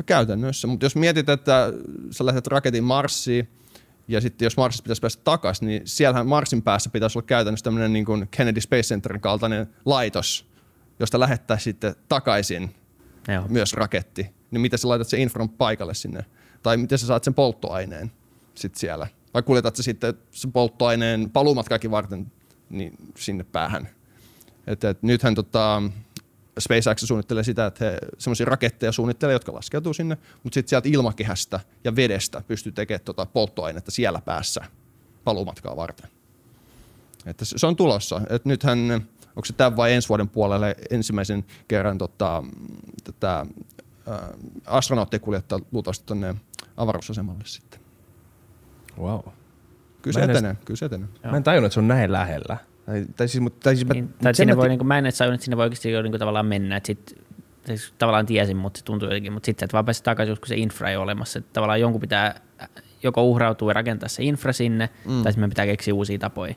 [0.00, 1.72] No käytännössä, mutta jos mietit, että
[2.10, 3.48] sä lähdet raketin Marsiin,
[4.08, 7.92] ja sitten jos Marsista pitäisi päästä takaisin, niin siellähän Marsin päässä pitäisi olla käytännössä tämmöinen
[7.92, 10.46] niin kuin Kennedy Space Centerin kaltainen laitos,
[11.00, 12.74] josta lähettäisiin sitten takaisin
[13.28, 13.44] Joo.
[13.48, 14.30] myös raketti.
[14.50, 16.24] Niin miten sä laitat sen infran paikalle sinne?
[16.62, 18.12] Tai miten sä saat sen polttoaineen
[18.54, 19.06] sitten siellä?
[19.34, 22.32] Vai kuljetat sä sitten sen polttoaineen paluumatkaakin varten
[22.70, 23.88] niin sinne päähän?
[24.66, 25.82] Et, et nythän tota,
[26.60, 31.60] SpaceX suunnittelee sitä, että he semmoisia raketteja suunnittelee, jotka laskeutuu sinne, mutta sitten sieltä ilmakehästä
[31.84, 34.64] ja vedestä pystyy tekemään tota polttoainetta siellä päässä
[35.24, 36.10] paluumatkaa varten.
[37.26, 38.20] Että se on tulossa.
[38.30, 38.78] Et nythän,
[39.36, 42.42] onko se tämän vai ensi vuoden puolelle ensimmäisen kerran tota,
[43.04, 43.46] tätä
[44.66, 46.34] astronauttia kuljettaa luultavasti tuonne
[46.76, 47.80] avaruusasemalle sitten.
[48.98, 49.20] Wow.
[50.02, 51.08] Kyllä se etenee, kyllä se etenee.
[51.30, 52.56] Mä en tajunnut, että se on näin lähellä.
[52.90, 55.06] Tai, tai siis, mutta, tai siis mä, Niin, tai sinne voi, niin kuin, mä en
[55.06, 56.76] edes että sinne voi oikeasti jo, niin kuin, tavallaan mennä.
[56.76, 57.18] Että sit,
[57.66, 59.32] siis, tavallaan tiesin, mutta se tuntuu jotenkin.
[59.32, 61.38] Mutta sitten että vaan pääsit takaisin, kun se infra ei ole olemassa.
[61.38, 62.68] Että tavallaan jonkun pitää äh,
[63.02, 65.22] joko uhrautua ja rakentaa se infra sinne, mm.
[65.22, 66.54] tai sitten pitää keksiä uusia tapoja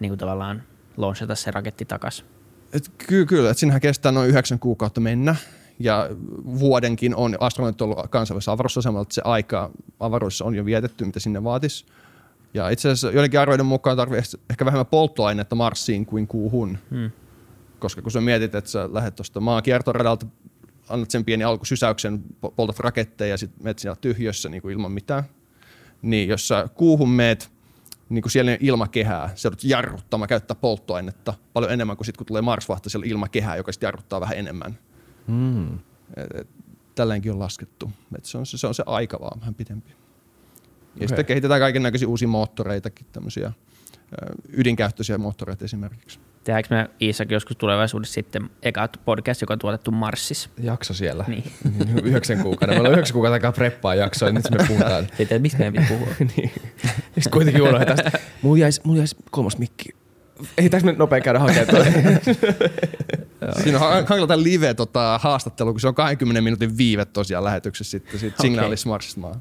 [0.00, 0.62] niin kuin tavallaan
[0.96, 2.26] launchata se raketti takaisin.
[2.72, 5.36] Et ky- kyllä, että sinähän kestää noin yhdeksän kuukautta mennä.
[5.78, 6.10] Ja
[6.58, 11.44] vuodenkin on astronautit ollut kansainvälisessä avaruusasemalla, että se aika avaruudessa on jo vietetty, mitä sinne
[11.44, 11.86] vaatisi.
[12.54, 16.78] Ja itse asiassa joidenkin arvioiden mukaan tarvitsee ehkä vähemmän polttoainetta Marsiin kuin kuuhun.
[16.90, 17.10] Hmm.
[17.78, 20.26] Koska kun sä mietit, että sä lähdet tuosta maan kiertoradalta,
[20.88, 24.92] annat sen pieni alkusysäyksen, po- poltat raketteja ja sitten menet siellä tyhjössä niin kuin ilman
[24.92, 25.24] mitään.
[26.02, 27.52] Niin jos sä kuuhun meet,
[28.08, 32.18] niin kuin siellä ei ole ilmakehää, se joudut jarruttamaan, käyttää polttoainetta paljon enemmän kuin sitten
[32.18, 34.78] kun tulee Mars-vahta siellä ilmakehää, joka sitten jarruttaa vähän enemmän.
[35.26, 35.74] mm.
[36.16, 36.48] Et, et,
[36.94, 37.92] tälleenkin on laskettu.
[38.16, 39.92] Et se, on se, se on se aika vaan vähän pitempi.
[40.92, 41.08] Ja Okei.
[41.08, 43.52] sitten kehitetään kaiken näköisiä uusia moottoreitakin, tämmöisiä
[44.52, 46.18] ydinkäyttöisiä moottoreita esimerkiksi.
[46.44, 50.50] Tehdäänkö me Iisakin joskus tulevaisuudessa sitten eka podcast, joka on tuotettu Marsissa?
[50.62, 51.24] Jakso siellä.
[51.28, 51.44] Niin.
[52.04, 52.74] yhdeksän kuukauden.
[52.74, 55.04] Meillä on yhdeksän kuukauden aikaa preppaa jaksoa, ja nyt me puhutaan.
[55.06, 56.14] Sitten, että mistä meidän pitää puhua?
[56.36, 56.50] niin.
[57.04, 58.18] Sitten kuitenkin unohdetaan tästä.
[58.42, 59.88] Mulla jäisi, mulla jäisi kolmas mikki.
[60.58, 61.84] Ei tässä me nopea käydä hakemaan toi.
[63.62, 67.90] Siinä on hankala tämä live tota, haastattelu, kun se on 20 minuutin viive tosiaan lähetyksessä
[67.90, 68.50] sitten siitä Okei.
[68.50, 69.40] signaalista Marsista maan.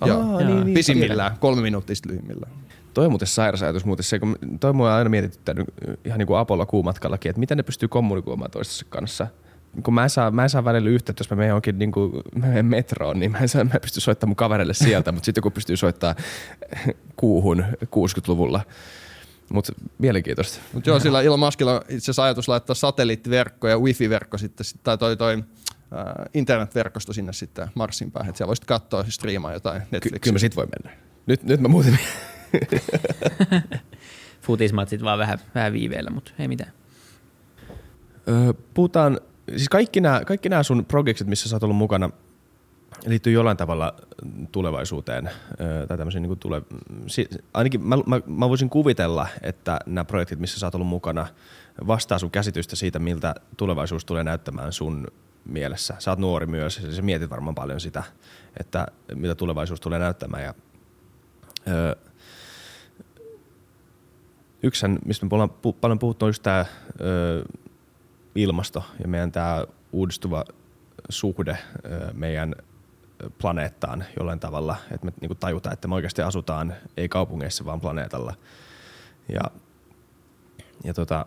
[0.00, 0.14] Onko?
[0.14, 0.38] Joo.
[0.38, 0.74] Niin, niin.
[0.74, 2.52] Pisimmillään, kolme minuuttia sitten lyhyimmillään.
[2.94, 5.66] Toi on muuten sairas ajatus muuten se, kun toi mua on aina mietityttänyt
[6.04, 9.26] ihan niin kuin Apollo kuumatkallakin, että miten ne pystyy kommunikoimaan toistensa kanssa.
[9.82, 12.12] Kun mä en saa, mä en saa välillä yhteyttä, jos mä menen johonkin niin kuin,
[12.34, 15.24] mä menen metroon, niin mä en, saa, mä en pysty soittamaan mun kavereille sieltä, mutta
[15.24, 16.16] sitten joku pystyy soittamaan
[17.16, 18.60] kuuhun 60-luvulla.
[19.52, 20.58] Mutta mielenkiintoista.
[20.72, 24.80] Mutta joo, sillä Elon Muskilla on itse asiassa ajatus laittaa satelliittiverkko ja wifi-verkko sitten, sit-
[24.82, 25.44] tai toi, toi
[26.34, 30.18] internetverkosto sinne sitten Marsin päähän, että siellä voisit katsoa ja striimaa jotain Ky- Netflixiä.
[30.20, 31.00] kyllä mä sit voi mennä.
[31.26, 31.98] Nyt, nyt mä muuten...
[34.42, 36.72] Futismatsit vaan vähän, vähän viiveellä, mutta ei mitään.
[38.28, 39.20] Öö, puhutaan,
[39.50, 42.10] siis kaikki nämä, kaikki nämä sun projektit, missä sä oot ollut mukana,
[43.06, 43.96] liittyy jollain tavalla
[44.52, 45.30] tulevaisuuteen.
[45.60, 46.62] Öö, tai tämmöisen niin tule,
[47.06, 51.26] si, ainakin mä, mä, mä, voisin kuvitella, että nämä projektit, missä sä oot ollut mukana,
[51.86, 55.06] vastaa sun käsitystä siitä, miltä tulevaisuus tulee näyttämään sun
[55.46, 55.94] mielessä.
[55.98, 58.02] Sä oot nuori myös, ja sä mietit varmaan paljon sitä,
[58.60, 60.42] että mitä tulevaisuus tulee näyttämään.
[60.42, 60.54] Ja,
[61.68, 61.94] öö,
[64.62, 66.64] yksän, mistä me ollaan pu- paljon puhuttu, on just tämä
[68.34, 70.44] ilmasto ja meidän tämä uudistuva
[71.08, 72.54] suhde ö, meidän
[73.38, 78.34] planeettaan jollain tavalla, että me niinku tajutaan, että me oikeasti asutaan ei kaupungeissa, vaan planeetalla.
[79.28, 79.40] Ja,
[80.84, 81.26] ja tota,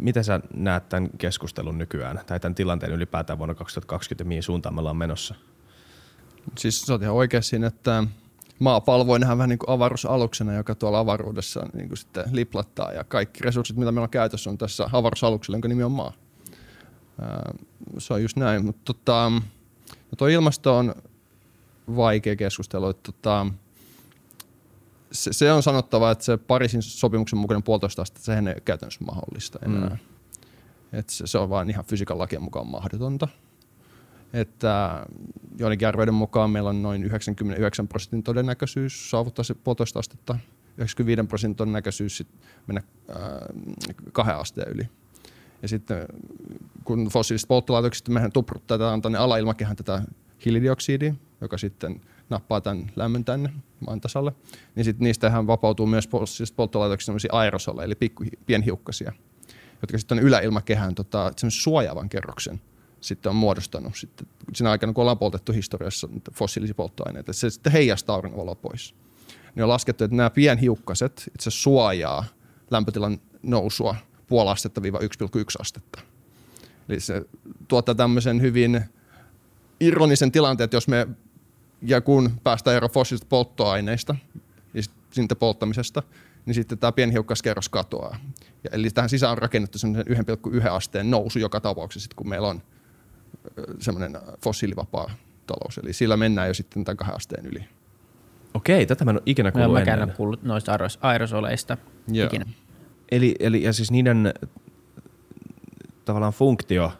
[0.00, 4.78] miten sä näet tämän keskustelun nykyään, tai tämän tilanteen ylipäätään vuonna 2020, mihin suuntaan me
[4.78, 5.34] ollaan menossa?
[6.58, 8.04] Siis sä oot ihan siinä, että
[8.58, 13.04] maapallo voi nähdä vähän niin kuin avaruusaluksena, joka tuolla avaruudessa niin kuin sitten liplattaa ja
[13.04, 16.12] kaikki resurssit, mitä meillä on käytössä, on tässä avaruusaluksella, jonka nimi on maa.
[17.98, 19.32] Se on just näin, mutta tota,
[19.86, 20.94] no tuo ilmasto on
[21.96, 22.88] vaikea keskustelu.
[22.88, 23.46] Että tota,
[25.14, 29.04] se, se, on sanottava, että se Pariisin sopimuksen mukainen puolitoista astetta, sehän ei ole käytännössä
[29.04, 29.88] mahdollista enää.
[29.88, 29.98] Mm.
[30.98, 33.28] Et se, se on vain ihan fysiikan lakien mukaan mahdotonta
[34.34, 35.06] että
[35.58, 40.38] joidenkin arvioiden mukaan meillä on noin 99 prosentin todennäköisyys saavuttaa se puolitoista astetta,
[40.76, 42.28] 95 prosentin todennäköisyys sit
[42.66, 43.46] mennä ää,
[44.12, 44.88] kahden asteen yli.
[45.62, 46.06] Ja sitten
[46.84, 50.02] kun fossiiliset polttolaitokset, mehän tupruttaa tätä, tänne alailmakehän tätä
[50.44, 53.50] hiilidioksidia, joka sitten nappaa tämän lämmön tänne
[53.86, 54.32] maan tasalle,
[54.74, 59.12] niin sitten niistähän vapautuu myös fossiilisista polttolaitoksista sellaisia aerosoleja, eli pikku, pienhiukkasia,
[59.82, 62.60] jotka sitten on yläilmakehän tota, suojaavan kerroksen
[63.04, 68.16] sitten on muodostanut sitten, siinä aikana, kun ollaan poltettu historiassa fossiilisia polttoaineita, se sitten heijastaa
[68.16, 68.94] auringonvaloa pois.
[69.54, 72.24] Niin on laskettu, että nämä pienhiukkaset itse suojaa
[72.70, 75.04] lämpötilan nousua puoli astetta viiva 1,1
[75.60, 76.00] astetta.
[76.88, 77.22] Eli se
[77.68, 78.84] tuottaa tämmöisen hyvin
[79.80, 81.08] ironisen tilanteen, että jos me
[81.82, 84.16] ja kun päästään eroon fossiilisista polttoaineista
[84.74, 86.02] ja siitä polttamisesta,
[86.46, 88.16] niin sitten tämä pienhiukkaskerros katoaa.
[88.64, 90.16] Ja eli tähän sisään on rakennettu semmoinen
[90.62, 92.62] 1,1 asteen nousu joka tapauksessa, sit kun meillä on
[93.78, 95.10] semmoinen fossiilivapaa
[95.46, 95.78] talous.
[95.78, 97.64] Eli sillä mennään jo sitten tämän kahden asteen yli.
[98.54, 100.12] Okei, tätä mä en ole ikinä Mä en kuullut ennen.
[100.16, 101.76] kuullut noista aeros- aerosoleista
[102.08, 102.26] Joo.
[102.26, 102.44] ikinä.
[103.10, 104.34] Eli, eli ja siis niiden
[106.04, 106.92] tavallaan funktio,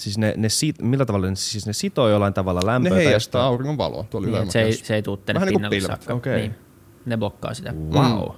[0.00, 2.90] siis ne, ne sit, millä tavalla ne, siis ne sitoo jollain tavalla lämpöä?
[2.90, 5.46] Ne tai heijastaa auringon valoa tuolla Niin, niin, se, ei, se ei tuu tänne Vähän
[5.46, 6.02] niin kuin pinnalle pilvet.
[6.02, 6.14] saakka.
[6.14, 6.40] Okei.
[6.40, 6.54] Niin.
[7.06, 7.74] Ne blokkaa sitä.
[7.92, 8.28] Wow.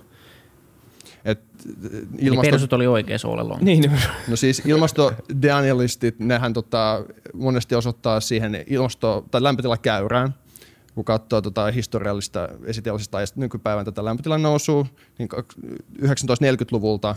[1.24, 1.40] Et,
[1.84, 3.62] Eli ilmasto, persut oli oikeassa all along.
[3.62, 3.92] Niin, niin.
[4.28, 10.34] no siis ilmastodenialistit, nehän tota, monesti osoittaa siihen ilmasto- tai lämpötilakäyrään,
[10.94, 14.86] kun katsoo tota historiallista esiteollisesta ajasta nykypäivän tätä lämpötilan nousua,
[15.18, 15.28] niin
[16.02, 17.14] 1940-luvulta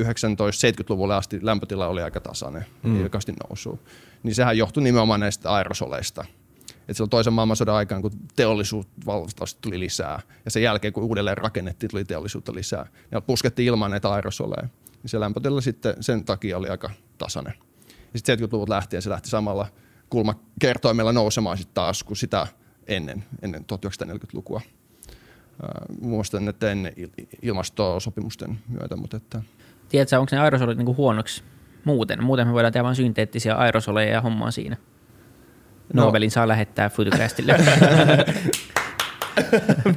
[0.00, 2.96] 1970-luvulle asti lämpötila oli aika tasainen, mm.
[2.96, 3.80] ei oikeasti nousu.
[4.22, 6.24] Niin sehän johtui nimenomaan näistä aerosoleista.
[6.88, 11.90] Et silloin toisen maailmansodan aikaan, kun teollisuutta tuli lisää, ja sen jälkeen, kun uudelleen rakennettiin,
[11.90, 14.68] tuli teollisuutta lisää, ja puskettiin ilman näitä aerosoleja,
[15.02, 17.54] niin se lämpötila sitten sen takia oli aika tasainen.
[17.88, 19.66] Ja sitten 70-luvut lähtien se lähti samalla
[20.10, 22.46] kulmakertoimella nousemaan sitten taas kuin sitä
[22.86, 24.60] ennen, ennen 1940-lukua.
[25.62, 29.42] Ää, Muistan, että ennen il- ilmastosopimusten myötä, mutta että
[29.90, 31.42] Tiedätkö, onko ne aerosolit niinku huonoksi
[31.84, 32.24] muuten?
[32.24, 34.76] Muuten me voidaan tehdä vain synteettisiä aerosoleja ja hommaa siinä.
[35.94, 36.04] No.
[36.04, 37.56] Nobelin saa lähettää Futucastille.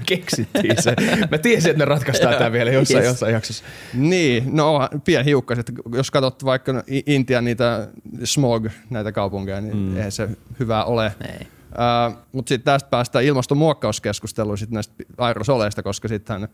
[0.06, 0.96] keksittiin se.
[1.32, 3.12] Mä tiesin, että ne ratkaistaan tää vielä jossain, Yes.
[3.12, 3.64] jossain jaksossa.
[3.94, 7.88] Niin, no pieni hiukkas, että jos katsot vaikka Intian niitä
[8.24, 9.98] smog, näitä kaupunkeja, niin mm.
[9.98, 10.30] eihän se
[10.60, 11.12] hyvää ole.
[11.22, 11.48] Ei.
[11.74, 16.48] Uh, Mutta sitten tästä päästään ilmastonmuokkauskeskusteluun sit näistä aerosoleista, koska sitten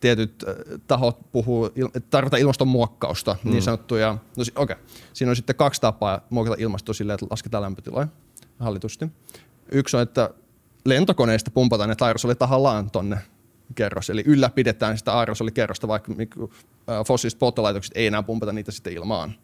[0.00, 0.54] tietyt äh,
[0.86, 3.50] tahot puhuu, että tarvitaan ilmastonmuokkausta, mm.
[3.50, 4.18] niin sanottuja.
[4.36, 4.76] No, si- okay.
[5.12, 8.08] Siinä on sitten kaksi tapaa muokata ilmastoa silleen, että lasketaan lämpötiloja
[8.58, 9.08] hallitusti.
[9.72, 10.30] Yksi on, että
[10.84, 13.18] lentokoneista pumpataan ne aerosolit tahallaan tonne
[13.74, 19.34] kerros, eli ylläpidetään sitä aerosolikerrosta, vaikka äh, fossiiliset polttolaitokset ei enää pumpata niitä sitten ilmaan.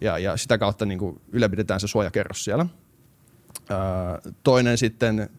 [0.00, 2.66] Ja, ja sitä kautta niin kuin ylläpidetään se suojakerros siellä.
[3.68, 5.30] Ää, Toinen sitten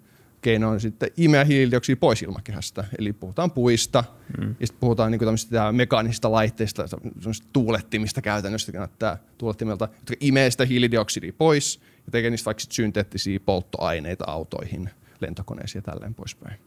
[0.43, 2.83] keino on sitten imeä hiilidioksidia pois ilmakehästä.
[2.99, 4.03] Eli puhutaan puista
[4.37, 4.55] mm.
[4.59, 10.51] ja sitten puhutaan niin tämmöisistä mekaanisista laitteista, semmoisista tuulettimista käytännössä, jotka näyttää tuulettimelta, jotka imee
[10.51, 16.59] sitä hiilidioksidia pois ja tekee niistä vaikka synteettisiä polttoaineita autoihin, lentokoneisiin ja tälleen poispäin.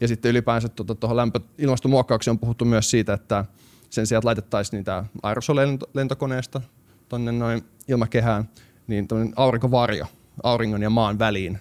[0.00, 3.44] Ja sitten ylipäänsä tuohon tuota, lämpö, ilmastonmuokkaukseen on puhuttu myös siitä, että
[3.90, 6.60] sen sijaan, että laitettaisiin niitä aerosoleja lento- lentokoneesta
[7.08, 8.48] tuonne noin ilmakehään,
[8.86, 10.06] niin tämmöinen aurinkovarjo
[10.42, 11.58] auringon ja maan väliin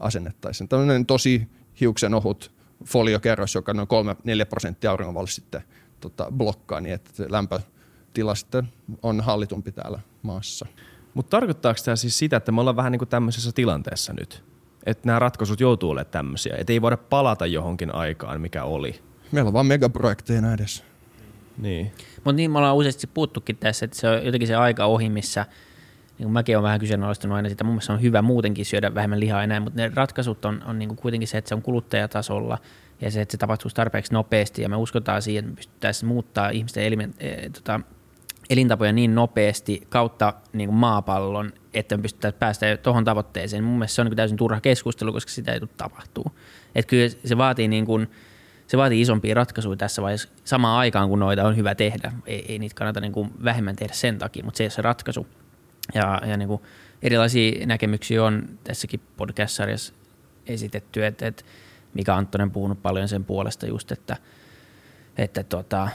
[0.00, 0.68] asennettaisiin.
[0.68, 1.48] Tämmöinen tosi
[1.80, 2.52] hiuksen ohut
[2.84, 5.62] foliokerros, joka noin 3-4 prosenttia auringonvalosta sitten
[6.00, 8.68] tota, blokkaa, niin että lämpötila sitten
[9.02, 10.66] on hallitumpi täällä maassa.
[11.14, 14.44] Mutta tarkoittaako tämä siis sitä, että me ollaan vähän niin kuin tämmöisessä tilanteessa nyt?
[14.86, 19.00] Että nämä ratkaisut joutuu olemaan tämmöisiä, että ei voida palata johonkin aikaan, mikä oli.
[19.32, 20.84] Meillä on vaan megaprojekteja edessä.
[21.58, 21.92] Niin.
[22.14, 25.46] Mutta niin me ollaan useasti puuttukin tässä, että se on jotenkin se aika ohi, missä
[26.18, 29.42] niin mäkin olen vähän kyseenalaistanut aina sitä, mun mielestä on hyvä muutenkin syödä vähemmän lihaa
[29.42, 32.58] enää, mutta ne ratkaisut on, on niin kuin kuitenkin se, että se on kuluttajatasolla
[33.00, 36.50] ja se, että se tapahtuisi tarpeeksi nopeasti ja me uskotaan siihen, että me pystyttäisiin muuttaa
[36.50, 37.80] ihmisten elimen, e, tota,
[38.50, 43.64] elintapoja niin nopeasti kautta niin kuin maapallon, että me pystyttäisiin päästä tuohon tavoitteeseen.
[43.64, 46.24] Mun mielestä se on niin täysin turha keskustelu, koska sitä ei tule tapahtuu.
[46.74, 48.10] Että kyllä se vaatii niin kuin,
[48.66, 52.12] se vaatii isompia ratkaisuja tässä vaiheessa samaan aikaan, kun noita on hyvä tehdä.
[52.26, 54.82] Ei, ei niitä kannata niin kuin vähemmän tehdä sen takia, mutta se ei ole se
[54.82, 55.26] ratkaisu.
[55.94, 56.62] Ja, ja niin kuin
[57.02, 59.94] erilaisia näkemyksiä on tässäkin podcast-sarjassa
[60.46, 61.44] esitetty, että, että
[61.94, 64.16] Mika Anttonen puhunut paljon sen puolesta just, että,
[65.18, 65.88] että tota,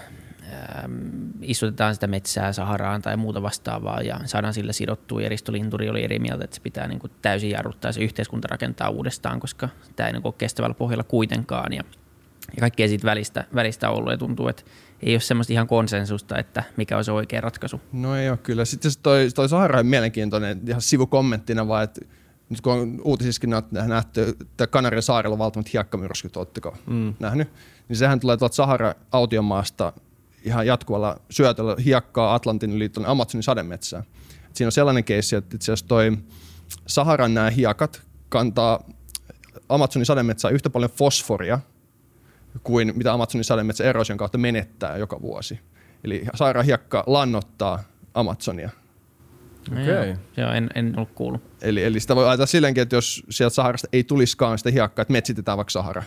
[1.41, 5.21] istutetaan sitä metsää Saharaan tai muuta vastaavaa ja saadaan sillä sidottua.
[5.21, 8.01] Ja Risto Linturi oli eri mieltä, että se pitää niin kuin täysin jarruttaa ja se
[8.01, 11.73] yhteiskunta rakentaa uudestaan, koska tämä ei niin ole kestävällä pohjalla kuitenkaan.
[11.73, 11.84] Ja,
[12.56, 14.63] ja kaikkea siitä välistä, välistä ollut ja tuntuu, että
[15.01, 17.82] ei ole semmoista ihan konsensusta, että mikä on se oikea ratkaisu.
[17.91, 18.65] No ei ole kyllä.
[18.65, 22.01] Sitten se toi, toi Sahara on mielenkiintoinen ihan sivukommenttina vaan, että
[22.49, 27.13] nyt kun on uutisissakin nä- nähty, että Kanarian saarella on valtavat hiekkamyrskyt, ootteko mm.
[27.19, 27.49] nähnyt,
[27.89, 29.93] niin sehän tulee tuolta Sahara-autiomaasta
[30.43, 34.03] ihan jatkuvalla syötöllä hiekkaa Atlantin yli tuonne Amazonin sademetsään.
[34.49, 36.17] Et siinä on sellainen keissi, että itse asiassa toi
[36.88, 38.84] Saharan nämä hiekat kantaa
[39.69, 41.60] Amazonin sademetsään yhtä paljon fosforia
[42.63, 45.60] kuin mitä Amazonin sademetsä erosion kautta menettää joka vuosi.
[46.04, 48.70] Eli Saharan hiekka lannottaa Amazonia.
[49.72, 49.86] Okei.
[49.86, 51.42] Joo, joo en, en ollut kuullut.
[51.62, 55.12] Eli, eli sitä voi ajatella silleenkin, että jos sieltä Saharasta ei tulisikaan sitä hiekkaa, että
[55.12, 56.04] metsitetään vaikka Sahara,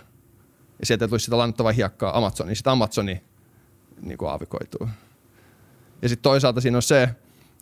[0.81, 3.23] ja sieltä ei tulisi sitä lannottavaa hiekkaa Amazoniin, niin sitä Amazoni
[4.01, 4.89] niin kuin aavikoituu.
[6.03, 7.09] Ja sitten toisaalta siinä on se,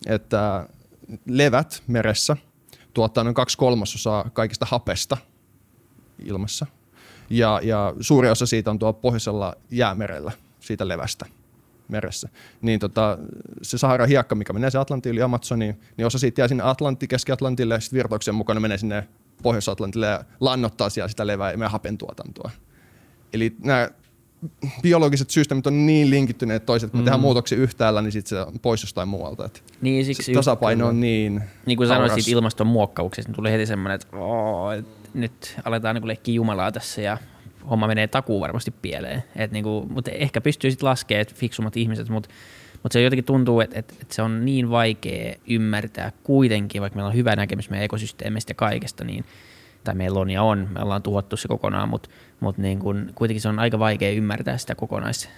[0.07, 0.69] että
[1.27, 2.37] levät meressä
[2.95, 5.17] tuottaa noin kaksi kolmasosaa kaikista hapesta
[6.25, 6.67] ilmassa.
[7.35, 11.27] Ja, ja suuri osa siitä on tuolla pohjoisella jäämerellä, siitä levästä
[11.89, 12.29] meressä.
[12.63, 13.19] Niin tota,
[13.63, 17.09] se Saharan hiekka, mikä menee se Atlantin yli Amazoniin, niin osa siitä jää sinne Atlantti,
[17.09, 19.09] Keski-Atlantille, sitten virtauksen mukana menee sinne
[19.43, 22.51] Pohjois-Atlantille ja lannottaa siellä sitä levää ja meidän hapentuotantoa.
[23.33, 23.91] Eli nämä
[24.83, 28.59] biologiset systeemit on niin linkittyneet toiset, että me tehdään muutoksia yhtäällä, niin sitten se on
[28.63, 29.45] pois jostain muualta.
[29.45, 33.95] Et Niin, siksi tasapaino on niin Niin kuin sanoit siitä ilmastonmuokkauksesta, niin tuli heti semmoinen,
[33.95, 37.19] että oo, et nyt aletaan niin leikkiä Jumalaa tässä ja
[37.71, 39.25] homma menee takuu varmasti pieleen.
[39.37, 42.29] Et niin kuin, mutta ehkä pystyy sitten laskemaan, että fiksummat ihmiset, mutta
[42.85, 47.09] mutta se jotenkin tuntuu, että, että, että se on niin vaikea ymmärtää kuitenkin, vaikka meillä
[47.09, 49.25] on hyvä näkemys meidän ekosysteemistä ja kaikesta, niin,
[49.85, 52.09] tai meillä on ja on, me ollaan tuhottu se kokonaan, mutta,
[52.41, 55.29] mutta niin kuin, kuitenkin se on aika vaikea ymmärtää sitä kokonais,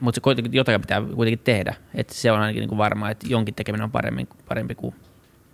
[0.00, 3.26] mutta se kuitenkin jotain pitää kuitenkin tehdä, että se on ainakin niin kuin varma, että
[3.28, 4.94] jonkin tekeminen on paremmin, parempi kuin,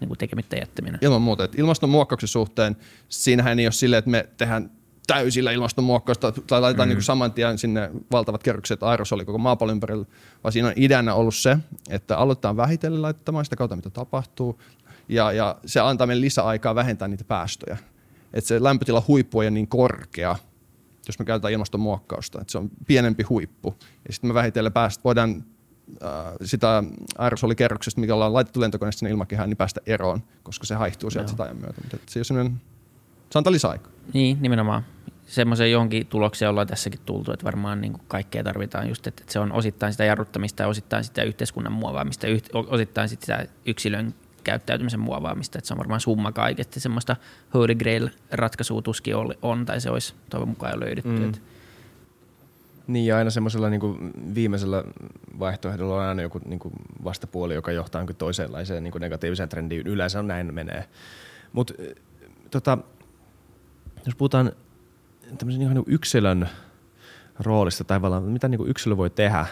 [0.01, 0.99] niin kuin tekemättä jättäminen.
[1.03, 1.45] Ilman muuta.
[1.45, 2.77] Että ilmastonmuokkauksen suhteen
[3.09, 4.71] siinähän ei ole silleen, että me tehdään
[5.07, 6.95] täysillä ilmastonmuokkausta tai laitetaan mm.
[6.95, 10.05] niin saman tien sinne valtavat kerrokset aerosoli koko maapallon ympärillä,
[10.45, 11.59] vaan siinä on ideana ollut se,
[11.91, 14.61] että aloitetaan vähitellen laittamaan sitä kautta, mitä tapahtuu,
[15.09, 17.77] ja, ja se antaa meille lisäaikaa vähentää niitä päästöjä.
[18.37, 20.37] Että se lämpötila huippu ei ole niin korkea,
[21.07, 23.75] jos me käytetään ilmastonmuokkausta, että se on pienempi huippu,
[24.07, 25.45] ja sitten me vähitellen päästä, voidaan
[26.03, 26.11] äh,
[26.45, 26.83] sitä
[27.19, 31.43] aerosolikerroksesta, mikä ollaan laitettu lentokoneesta sinne ilmakehään, niin päästä eroon, koska se haihtuu sieltä sitä
[31.43, 31.81] ajan myötä.
[31.83, 32.59] Mutta se, on
[33.31, 33.93] se antaa lisäaikaa.
[34.13, 34.85] Niin, nimenomaan.
[35.27, 39.39] Semmoisen jonkin tulokseen ollaan tässäkin tultu, että varmaan niin kuin kaikkea tarvitaan just, että se
[39.39, 44.15] on osittain sitä jarruttamista ja osittain sitä yhteiskunnan muovaamista, osittain sit sitä yksilön
[44.47, 46.81] käyttäytymisen muovaamista, että se on varmaan summa kaikesta.
[46.81, 47.17] Semmoista
[47.55, 51.27] holy grail ratkaisua tuskin on, tai se olisi toivon mukaan jo löydetty.
[51.27, 51.33] Mm.
[52.87, 53.99] Niin ja aina semmoisella niinku
[54.35, 54.85] viimeisellä
[55.39, 56.73] vaihtoehdolla on aina joku niinku
[57.05, 59.87] vastapuoli, joka johtaa jonkin toisenlaiseen niinku negatiiviseen trendiin.
[59.87, 60.85] Yleensä näin menee.
[61.53, 61.75] Mutta
[62.51, 62.79] tota,
[64.07, 64.53] jos puhutaan
[65.39, 66.49] tämmöisen ihan niinku yksilön
[67.41, 69.47] roolista tai tavallaan, mitä niinku yksilö voi tehdä,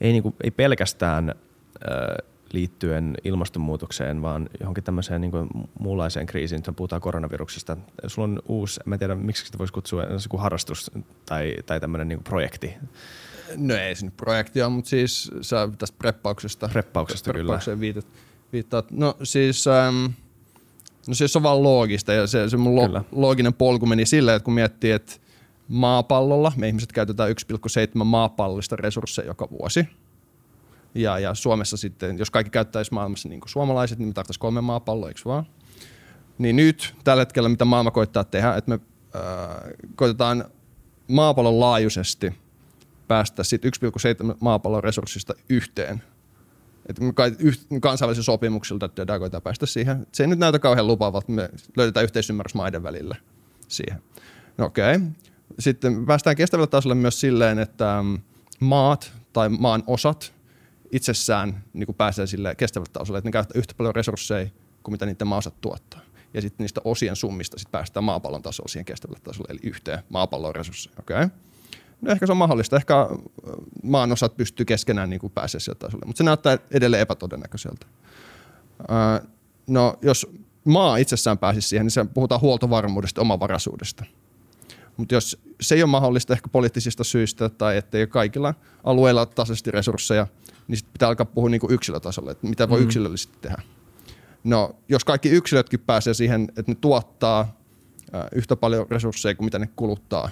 [0.00, 5.46] ei, niinku, ei pelkästään ö, liittyen ilmastonmuutokseen, vaan johonkin tämmöiseen niinku
[5.78, 6.62] muunlaiseen kriisiin.
[6.66, 7.76] Nyt puhutaan koronaviruksesta.
[8.06, 10.90] Sulla on uusi, mä en tiedä miksi sitä voisi kutsua, se joku harrastus
[11.26, 12.74] tai, tai tämmöinen niinku projekti.
[13.56, 16.68] No ei se nyt projektia, mutta siis sä tästä preppauksesta.
[16.68, 17.60] Preppauksesta kyllä.
[17.80, 18.06] Viitat,
[18.52, 18.90] viittaat.
[18.90, 20.04] No siis, ähm,
[21.08, 23.04] no siis se on vaan loogista ja se, se mun lo, Kyllä.
[23.12, 25.12] looginen polku meni silleen, että kun miettii, että
[25.68, 29.88] maapallolla me ihmiset käytetään 1,7 maapallollista resursseja joka vuosi.
[30.94, 34.60] Ja, ja Suomessa sitten, jos kaikki käyttäisi maailmassa niin kuin suomalaiset, niin me tarvitsisi kolme
[34.60, 35.46] maapalloa, eikö vaan?
[36.38, 38.80] Niin nyt tällä hetkellä, mitä maailma koittaa tehdä, että me
[39.16, 39.22] äh,
[39.96, 40.44] koitetaan
[41.08, 42.34] maapallon laajuisesti
[43.08, 43.70] päästä sit 1,7
[44.40, 46.02] maapallon resurssista yhteen.
[46.86, 50.06] Et me kai yh, kansainvälisillä sopimuksilta työdään koitetaan päästä siihen.
[50.12, 53.16] Se ei nyt näytä kauhean lupaavalta, me löydetään yhteisymmärrys maiden välillä
[53.68, 54.02] siihen.
[54.58, 54.96] No okei.
[54.96, 55.08] Okay.
[55.58, 58.18] Sitten päästään kestävälle tasolle myös silleen, että mm,
[58.60, 60.32] maat tai maan osat
[60.92, 64.48] itsessään niin kuin pääsee sille kestävälle tasolle, että ne käyttää yhtä paljon resursseja
[64.82, 66.00] kuin mitä niiden maaosat tuottaa.
[66.34, 70.54] Ja sitten niistä osien summista sit päästään maapallon tasolle siihen kestävälle tasolle, eli yhteen maapallon
[70.54, 70.94] resursseja.
[70.98, 71.28] Okay.
[72.00, 72.76] No ehkä se on mahdollista.
[72.76, 72.94] Ehkä
[73.82, 77.86] maan osat pystyy keskenään niin pääsemään sieltä tasolle, mutta se näyttää edelleen epätodennäköiseltä.
[79.66, 80.26] No jos
[80.64, 84.04] maa itsessään pääsisi siihen, niin se puhutaan huoltovarmuudesta, omavaraisuudesta.
[84.96, 90.26] Mutta jos se ei ole mahdollista ehkä poliittisista syistä tai ettei kaikilla alueilla tasaisesti resursseja,
[90.68, 92.84] niin sitten pitää alkaa puhua niinku yksilötasolla, että mitä voi Mm.
[92.84, 93.62] yksilöllisesti tehdä.
[94.44, 97.56] No, jos kaikki yksilötkin pääsee siihen, että ne tuottaa
[98.12, 100.28] ää, yhtä paljon resursseja kuin mitä ne kuluttaa,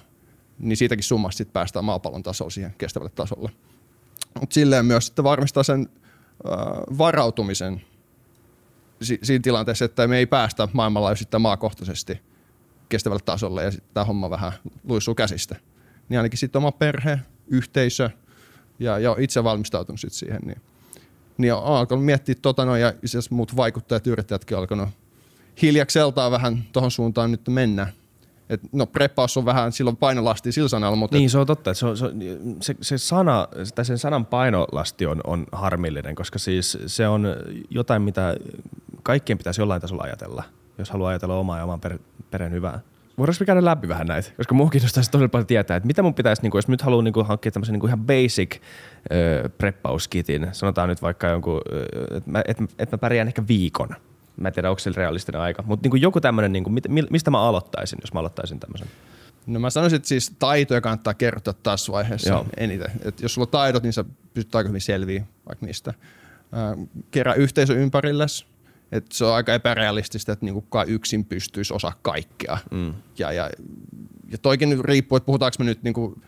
[0.58, 3.50] niin siitäkin summasta sitten päästään maapallon tasolla siihen kestävälle tasolle.
[4.40, 5.88] Mutta silleen myös sitten varmistaa sen
[6.50, 6.56] ää,
[6.98, 7.82] varautumisen
[9.02, 12.20] si- siinä tilanteessa, että me ei päästä maailmanlaajuisesti tai maakohtaisesti
[12.88, 14.52] kestävälle tasolle ja sitten tämä homma vähän
[14.88, 15.56] luisuu käsistä.
[16.08, 17.18] Niin ainakin sitten oma perhe,
[17.48, 18.10] yhteisö
[18.78, 20.60] ja, ja itse valmistautunut sit siihen, niin,
[21.38, 24.88] niin on alkanut miettiä tota noin ja itse asiassa muut vaikuttajat, yrittäjätkin alkanut
[25.62, 27.86] hiljakseltaan vähän tuohon suuntaan nyt mennä.
[28.48, 31.70] Et, no preppaus on vähän silloin painolasti sillä sanalla, mutta Niin, se on totta.
[31.70, 32.12] Että se, on, se, on-
[32.60, 37.36] se, se sana, tai sen sanan painolasti on, on harmillinen, koska siis se on
[37.70, 38.36] jotain, mitä
[39.02, 40.44] kaikkien pitäisi jollain tasolla ajatella,
[40.78, 41.98] jos haluaa ajatella omaa ja oman per,
[42.30, 42.80] perheen hyvää.
[43.18, 44.30] Voidaanko me käydä läpi vähän näitä?
[44.36, 47.02] Koska mua kiinnostaisi tosi paljon tietää, että mitä mun pitäisi, niin kuin, jos nyt haluaa
[47.02, 48.56] niin kuin, hankkia tämmöisen niin kuin ihan basic
[49.12, 51.60] ö, preppauskitin, sanotaan nyt vaikka jonkun,
[52.16, 53.88] että mä, et, et mä pärjään ehkä viikon.
[54.36, 57.40] Mä en tiedä, onko se realistinen aika, mutta niin joku tämmöinen, niin kuin, mistä mä
[57.40, 58.88] aloittaisin, jos mä aloittaisin tämmöisen?
[59.46, 62.46] No mä sanoisin, että siis taitoja kannattaa kertoa tässä vaiheessa Joo.
[62.56, 62.90] Eniten.
[63.04, 64.04] Et jos sulla on taidot, niin sä
[64.34, 65.94] pystyt aika hyvin selviä vaikka niistä.
[66.52, 66.76] Ää,
[67.10, 68.46] kerää yhteisö ympärilles.
[68.92, 72.58] Et se on aika epärealistista, että niinku kukaan yksin pystyisi osaa kaikkea.
[72.70, 72.94] Mm.
[73.18, 73.50] Ja, ja,
[74.30, 76.18] ja toikin nyt riippuu, että puhutaanko me nyt niinku,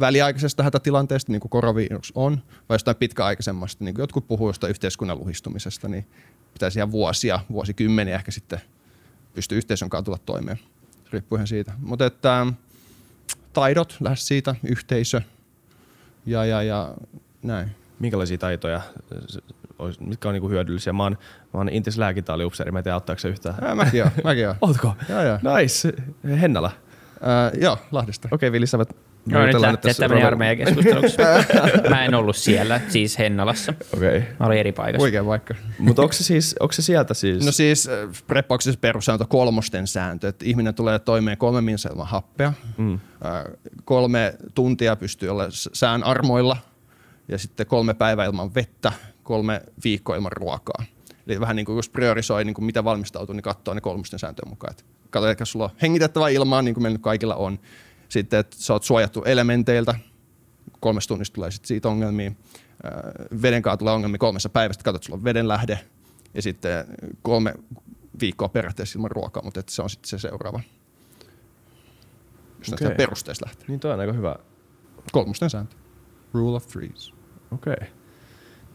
[0.00, 3.84] väliaikaisesta hätätilanteesta, niin kuin koronavirus on, vai jostain pitkäaikaisemmasta.
[3.84, 6.06] Niin kuin jotkut puhuu jostain yhteiskunnan luhistumisesta, niin
[6.52, 8.60] pitäisi ihan vuosia, vuosikymmeniä ehkä sitten
[9.34, 10.58] pystyy yhteisön kanssa tulla toimeen.
[11.12, 11.72] Riippuu ihan siitä.
[11.78, 12.46] Mutta että
[13.52, 15.22] taidot, lähes siitä, yhteisö
[16.26, 16.94] ja, ja, ja
[17.42, 17.70] näin.
[17.98, 18.80] Minkälaisia taitoja,
[19.80, 20.92] ois- mitkä on niinku hyödyllisiä?
[20.92, 21.12] Mä oon,
[21.54, 23.54] mä oon Intis lääkintaaliupseeri, mä en tiedä auttaako se yhtään.
[23.62, 24.56] Ää, mäkin oon, mäkin oon.
[24.68, 24.94] Ootko?
[25.08, 25.38] Joo, joo.
[25.58, 25.92] Nice.
[26.40, 26.70] Hennala.
[27.22, 28.28] Ää, joo, Lahdesta.
[28.32, 28.88] Okei, Vili, sä voit
[29.26, 31.16] No nyt lähtee tässä tämmöinen Rover- armeijan keskusteluksi.
[31.90, 33.74] Mä en ollut siellä, siis Hennalassa.
[33.96, 34.18] Okei.
[34.18, 34.30] Okay.
[34.40, 35.02] Mä olin eri paikassa.
[35.02, 35.54] Huikea vaikka.
[35.78, 37.44] Mutta onko se siis, onko se sieltä siis?
[37.44, 42.52] No siis äh, preppauksessa perussääntö kolmosten sääntö, että ihminen tulee toimeen kolme minuuttia ilman happea,
[42.76, 42.94] Mm.
[42.94, 43.00] Äh,
[43.84, 46.56] kolme tuntia pystyy olla sään armoilla
[47.28, 48.92] ja sitten kolme päivää ilman vettä,
[49.30, 50.84] kolme viikkoa ilman ruokaa.
[51.26, 54.48] Eli vähän niin kuin jos priorisoi niin kuin mitä valmistautuu, niin katsoo ne kolmosten sääntöjen
[54.48, 54.70] mukaan.
[54.70, 57.58] Että Katso, että sulla on hengitettävä ilmaa, niin kuin meillä nyt kaikilla on.
[58.08, 59.94] Sitten, että sä oot suojattu elementeiltä,
[60.80, 62.26] kolmesta tunnista tulee sitten siitä ongelmia.
[62.26, 65.78] Äh, Veden kanssa tulee ongelmia kolmessa päivästä, katsot, että sulla on veden lähde.
[66.34, 66.84] Ja sitten
[67.22, 67.54] kolme
[68.20, 70.60] viikkoa periaatteessa ilman ruokaa, mutta että se on sitten se seuraava.
[72.58, 72.94] Jos Okei.
[72.96, 73.64] perusteista lähtee.
[73.68, 74.36] Niin toi on aika hyvä.
[75.12, 75.76] Kolmosten sääntö.
[76.34, 77.14] Rule of threes.
[77.52, 77.72] Okei.
[77.72, 77.99] Okay.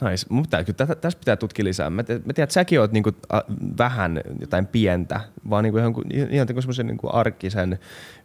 [0.02, 0.26] Nice.
[0.30, 1.90] Mun pitää, kyllä tässä pitää tutkia lisää.
[1.90, 3.42] Mä, te, mä tiedän, että säkin oot niinku, a,
[3.78, 7.80] vähän jotain pientä, vaan niinku ihan, kuin- ihan niinku semmoisen niinku arkisen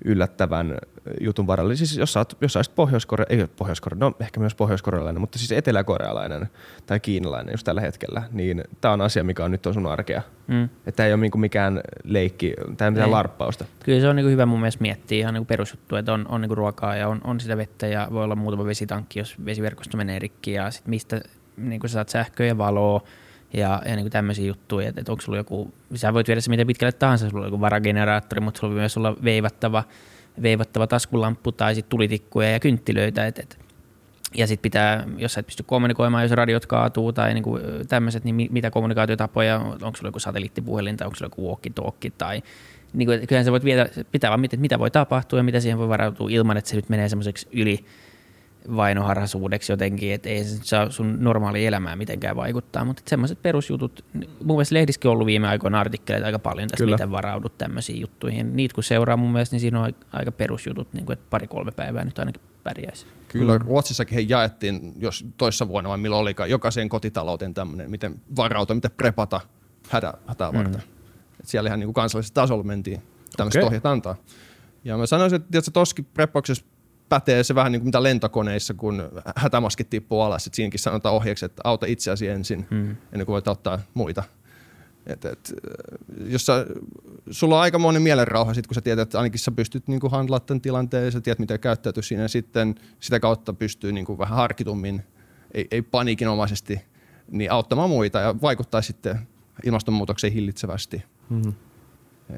[0.04, 0.78] yllättävän
[1.20, 1.74] jutun varalla.
[1.74, 5.20] Siis jos sä, oot, jos sä olisit Pohjois-Korea, ei ole Pohjois-Korea, no ehkä myös pohjois-korealainen,
[5.20, 6.48] mutta siis eteläkorealainen
[6.86, 10.22] tai kiinalainen just tällä hetkellä, niin tämä on asia, mikä on nyt on sun arkea.
[10.46, 10.68] Mm.
[10.86, 13.12] Että ei ole niinku mikään leikki, tämä ei mitään Ei.
[13.12, 13.64] larppausta.
[13.84, 16.56] Kyllä se on niin hyvä mun mielestä miettiä ihan niin perusjuttu, että on, on niin
[16.56, 20.52] ruokaa ja on, on sitä vettä ja voi olla muutama vesitankki, jos vesiverkosto menee rikki
[20.52, 21.20] ja sit mistä
[21.68, 23.02] niin sä saat sähköä ja valoa
[23.52, 26.66] ja, ja niin tämmöisiä juttuja, että, että onko sulla joku, sä voit viedä se miten
[26.66, 29.84] pitkälle tahansa, sulla on joku varageneraattori, mutta sulla voi myös olla veivattava,
[30.42, 33.58] veivattava taskulamppu tai sitten tulitikkuja ja kynttilöitä, et, et,
[34.34, 37.58] ja sitten pitää, jos sä et pysty kommunikoimaan, jos radiot kaatuu tai niinku
[37.88, 42.42] tämmöiset, niin mi- mitä kommunikaatiotapoja, onko sulla joku satelliittipuhelin tai onko sulla joku walkie-talkie tai
[42.92, 45.60] niin kuin, kyllähän sä voit viedä, pitää vaan miettiä, että mitä voi tapahtua ja mitä
[45.60, 47.84] siihen voi varautua ilman, että se nyt menee semmoiseksi yli
[48.76, 54.04] vainoharhaisuudeksi jotenkin, että ei se saa sun normaali elämään mitenkään vaikuttaa, mutta semmoiset perusjutut,
[54.44, 56.96] mun mielestä lehdissäkin on ollut viime aikoina artikkeleita aika paljon tästä, Kyllä.
[56.96, 58.56] miten varaudut tämmöisiin juttuihin.
[58.56, 62.04] Niitä kun seuraa mun mielestä, niin siinä on aika perusjutut, niin kuin, että pari-kolme päivää
[62.04, 63.06] nyt ainakin pärjäisi.
[63.28, 63.64] Kyllä mm.
[63.64, 68.90] Ruotsissakin he jaettiin, jos toissa vuonna vai milloin olikaan, jokaiseen kotitalouteen tämmöinen, miten varautua, miten
[68.90, 69.40] prepata
[69.88, 70.74] hätä, hätää varten.
[70.74, 71.40] Mm.
[71.40, 73.02] Et siellä ihan niin kuin kansallisella tasolla mentiin
[73.36, 73.66] tämmöiset okay.
[73.66, 74.16] ohjeet antaa.
[74.84, 76.64] Ja mä sanoisin, että tiedätkö, tossakin preppauksessa
[77.10, 79.02] pätee se vähän niin kuin mitä lentokoneissa, kun
[79.36, 80.46] hätämaskit tippuu alas.
[80.46, 82.96] Et siinäkin sanotaan ohjeeksi, että auta itseäsi ensin, mm.
[83.12, 84.22] ennen kuin voit auttaa muita.
[85.06, 85.54] Et, et,
[86.24, 86.66] jos sä,
[87.30, 90.46] sulla on aika monen mielenrauha, sit, kun sä tiedät, että ainakin sä pystyt niinku handlaamaan
[90.46, 92.22] tämän tilanteen ja sä tiedät, miten käyttäytyy siinä.
[92.22, 95.02] Ja sitten sitä kautta pystyy niinku vähän harkitummin,
[95.54, 96.80] ei, ei paniikinomaisesti,
[97.30, 99.18] niin auttamaan muita ja vaikuttaa sitten
[99.64, 101.02] ilmastonmuutokseen hillitsevästi.
[101.30, 101.52] Mm-hmm.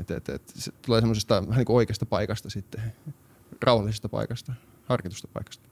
[0.00, 2.92] Et, et, et, se tulee semmoisesta vähän niin oikeasta paikasta sitten,
[3.62, 4.52] rauhallisesta paikasta,
[4.84, 5.68] harkitusta paikasta.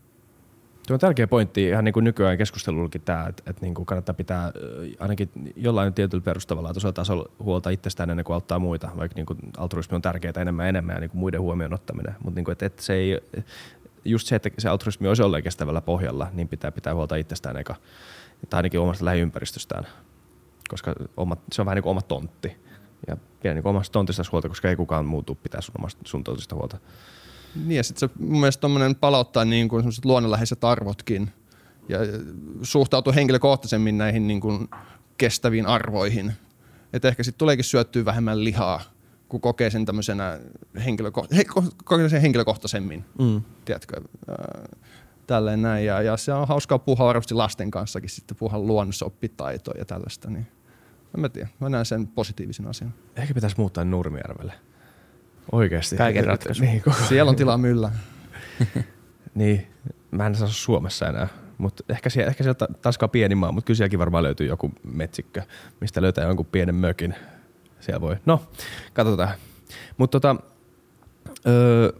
[0.86, 4.14] Tuo on tärkeä pointti ihan niin kuin nykyään keskustelullakin tämä, että, että niin kuin kannattaa
[4.14, 4.52] pitää
[4.98, 9.94] ainakin jollain tietyllä perustavanlaatuisella tasolla huolta itsestään ennen kuin auttaa muita, vaikka niin kuin altruismi
[9.94, 12.14] on tärkeää enemmän ja enemmän ja niin kuin muiden huomioon ottaminen.
[12.24, 13.20] Mutta niin kuin, että, että se ei,
[14.04, 17.74] just se, että se altruismi olisi olleen kestävällä pohjalla, niin pitää pitää huolta itsestään eka,
[18.50, 19.86] tai ainakin omasta lähiympäristöstään,
[20.68, 22.56] koska oma, se on vähän niin kuin oma tontti.
[23.06, 26.54] Ja pidä niin omasta tontista huolta, koska ei kukaan muutu pitää sun, omasta, sun tontista
[26.54, 26.78] huolta.
[27.54, 31.30] Niin ja sitten se mun mielestä tommonen palauttaa niin kuin luonnonläheiset arvotkin
[31.88, 31.98] ja
[32.62, 34.68] suhtautuu henkilökohtaisemmin näihin niin kuin
[35.18, 36.32] kestäviin arvoihin.
[36.92, 38.80] Että ehkä sitten tuleekin syöttyä vähemmän lihaa,
[39.28, 40.38] kun kokee sen tämmöisenä
[40.78, 43.42] henkilöko- he, ko- kokee sen henkilökohtaisemmin, Mm.
[43.64, 44.68] tiedätkö, ää,
[45.26, 45.86] tälleen näin.
[45.86, 50.30] Ja, ja se on hauskaa puhua varmasti lasten kanssakin sitten, puhua luonnossa oppitaitoja ja tällaista,
[50.30, 50.46] niin
[51.14, 52.94] en mä tiedä, mä näen sen positiivisen asian.
[53.16, 54.52] Ehkä pitäisi muuttaa Nurmijärvelle.
[55.52, 55.96] Oikeasti.
[55.96, 56.62] Kaiken ratkaisu.
[56.62, 57.92] Niin, koko, Siellä on tilaa myllä.
[59.34, 59.66] niin,
[60.10, 61.28] mä en saa Suomessa enää.
[61.58, 64.72] Mutta ehkä, siellä, ehkä sieltä Tanska on pieni maa, mutta kyllä sielläkin varmaan löytyy joku
[64.84, 65.42] metsikkö,
[65.80, 67.14] mistä löytää jonkun pienen mökin.
[67.80, 68.16] Siellä voi.
[68.26, 68.42] No,
[68.92, 69.34] katsotaan.
[69.96, 70.36] Mutta tota,
[71.46, 71.92] öö,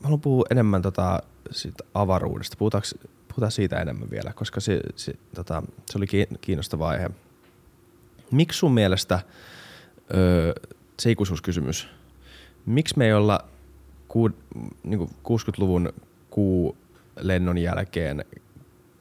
[0.00, 2.56] mä haluan puhua enemmän tota, siitä avaruudesta.
[2.58, 2.88] Puhutaanko,
[3.28, 7.10] puhutaan siitä enemmän vielä, koska se, se, tota, se oli ki- kiinnostava aihe.
[8.30, 9.20] Miksi sun mielestä,
[10.14, 10.52] öö,
[10.98, 11.88] se ikuisuuskysymys,
[12.66, 13.44] miksi me ei olla
[14.08, 14.30] ku,
[14.84, 15.92] niin 60-luvun
[16.30, 18.24] kuulennon jälkeen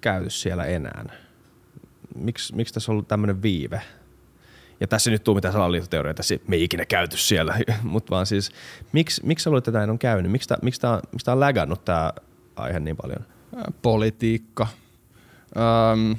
[0.02, 1.06] käyty siellä enää?
[2.16, 3.82] Miks, miksi tässä on ollut tämmöinen viive?
[4.80, 8.52] Ja tässä nyt tule mitään salaliittoteorioita, tässä me ei ikinä käyty siellä, mutta vaan siis,
[8.91, 10.32] miksi, miksi sä luulet, että näin on käynyt?
[10.32, 12.14] Miksi tämä miksi tää, miksi tää on lägannut tämä
[12.56, 13.26] aihe niin paljon?
[13.82, 14.68] Politiikka.
[15.91, 16.16] Öm,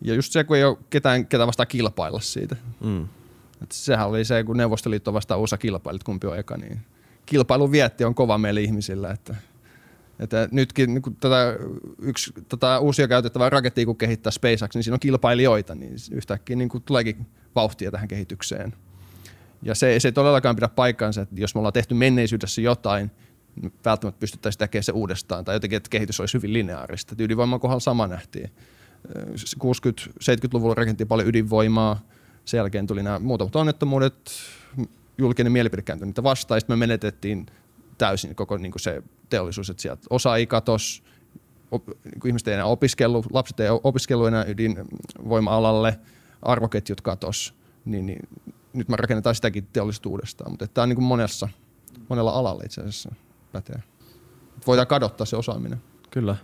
[0.00, 2.56] ja just se, kun ei ole ketään, ketä vastaan kilpailla siitä.
[2.80, 3.08] Mm.
[3.62, 6.80] Et sehän oli se, kun Neuvostoliitto vastaan USA kilpailit, kumpi on eka, niin
[7.26, 9.34] kilpailun vietti on kova meille ihmisillä, että,
[10.18, 11.56] että nytkin niin kun tätä,
[11.98, 16.68] yksi, tätä uusia käytettävää rakettia kun kehittää SpaceX, niin siinä on kilpailijoita, niin yhtäkkiä niin
[16.84, 18.74] tuleekin vauhtia tähän kehitykseen.
[19.62, 23.10] Ja se, se ei todellakaan pidä paikkaansa, että jos me ollaan tehty menneisyydessä jotain,
[23.62, 27.14] niin välttämättä pystyttäisiin tekemään se uudestaan, tai jotenkin, että kehitys olisi hyvin lineaarista.
[27.18, 28.50] Ydinvoiman kohdalla sama nähtiin.
[29.64, 32.00] 60-70-luvulla rakennettiin paljon ydinvoimaa,
[32.46, 34.30] sen jälkeen tuli nämä muutamat onnettomuudet,
[35.18, 37.46] julkinen mielipide kääntyi niitä vastaan, sitten me menetettiin
[37.98, 41.02] täysin koko niin kuin se teollisuus, että sieltä osa ei katos,
[41.70, 45.98] op, niin ihmiset ei enää opiskellut, lapset ei opiskellut enää ydinvoima-alalle,
[46.42, 48.28] arvoketjut katos, niin, niin
[48.72, 51.48] nyt me rakennetaan sitäkin teollisuutta uudestaan, mutta tämä on niin kuin monessa,
[52.08, 53.14] monella alalla itse asiassa
[53.52, 53.82] pätee.
[54.66, 55.82] Voidaan kadottaa se osaaminen.
[56.10, 56.36] Kyllä.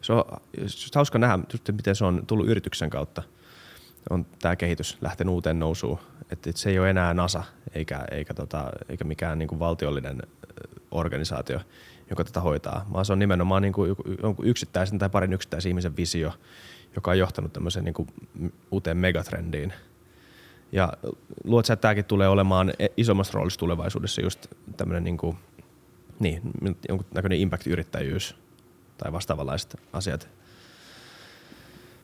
[0.00, 0.24] Se on,
[0.66, 1.38] se on hauska nähdä,
[1.72, 3.22] miten se on tullut yrityksen kautta.
[4.10, 5.98] On tämä kehitys lähtenyt uuteen nousuun.
[6.30, 7.44] Että et se ei ole enää NASA
[7.74, 10.22] eikä, eikä, tota, eikä mikään niin kuin valtiollinen
[10.90, 11.60] organisaatio,
[12.10, 13.96] joka tätä hoitaa, vaan se on nimenomaan niin kuin
[14.42, 16.32] yksittäisen tai parin yksittäisen ihmisen visio,
[16.94, 18.08] joka on johtanut tämmöiseen niin kuin
[18.70, 19.72] uuteen megatrendiin.
[20.72, 20.92] Ja
[21.44, 24.46] luot sä, että tämäkin tulee olemaan e-, isommassa roolissa tulevaisuudessa just
[24.76, 25.36] tämmöinen niin kuin,
[26.20, 26.42] niin,
[26.88, 28.34] jonkun näköinen impact-yrittäjyys
[28.98, 30.28] tai vastaavanlaiset asiat.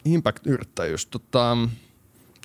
[0.04, 1.06] Impact-yrittäjyys.
[1.06, 1.56] Tota,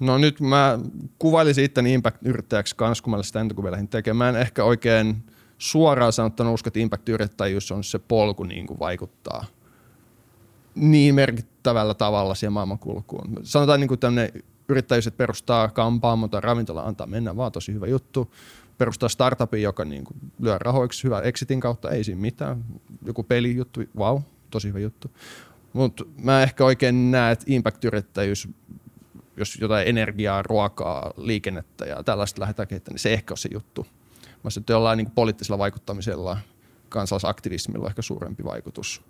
[0.01, 0.79] no nyt mä
[1.19, 4.35] kuvailisin itteni impact-yrittäjäksi kanssa, kun mä sitä ennen kuin vielä tekemään.
[4.35, 5.23] Ehkä oikein
[5.57, 9.45] suoraan sanottuna uskon, että impact-yrittäjyys on se polku niin kuin vaikuttaa
[10.75, 13.39] niin merkittävällä tavalla siihen maailmankulkuun.
[13.43, 17.87] Sanotaan niin kuin tämmöinen yrittäjyys, että perustaa kampaamo tai ravintola, antaa mennä vaan, tosi hyvä
[17.87, 18.33] juttu.
[18.77, 22.65] Perustaa startupin, joka niin kuin lyö rahoiksi, hyvä exitin kautta, ei siinä mitään.
[23.05, 25.11] Joku pelijuttu, wow, tosi hyvä juttu.
[25.73, 28.49] Mutta mä ehkä oikein näe, että impact-yrittäjyys,
[29.39, 33.87] jos jotain energiaa, ruokaa, liikennettä ja tällaista lähdetään kehittämään, niin se ehkä on se juttu.
[34.43, 36.37] Mä sitten jollain niin poliittisella vaikuttamisella,
[36.89, 39.01] kansalaisaktivismilla on ehkä suurempi vaikutus.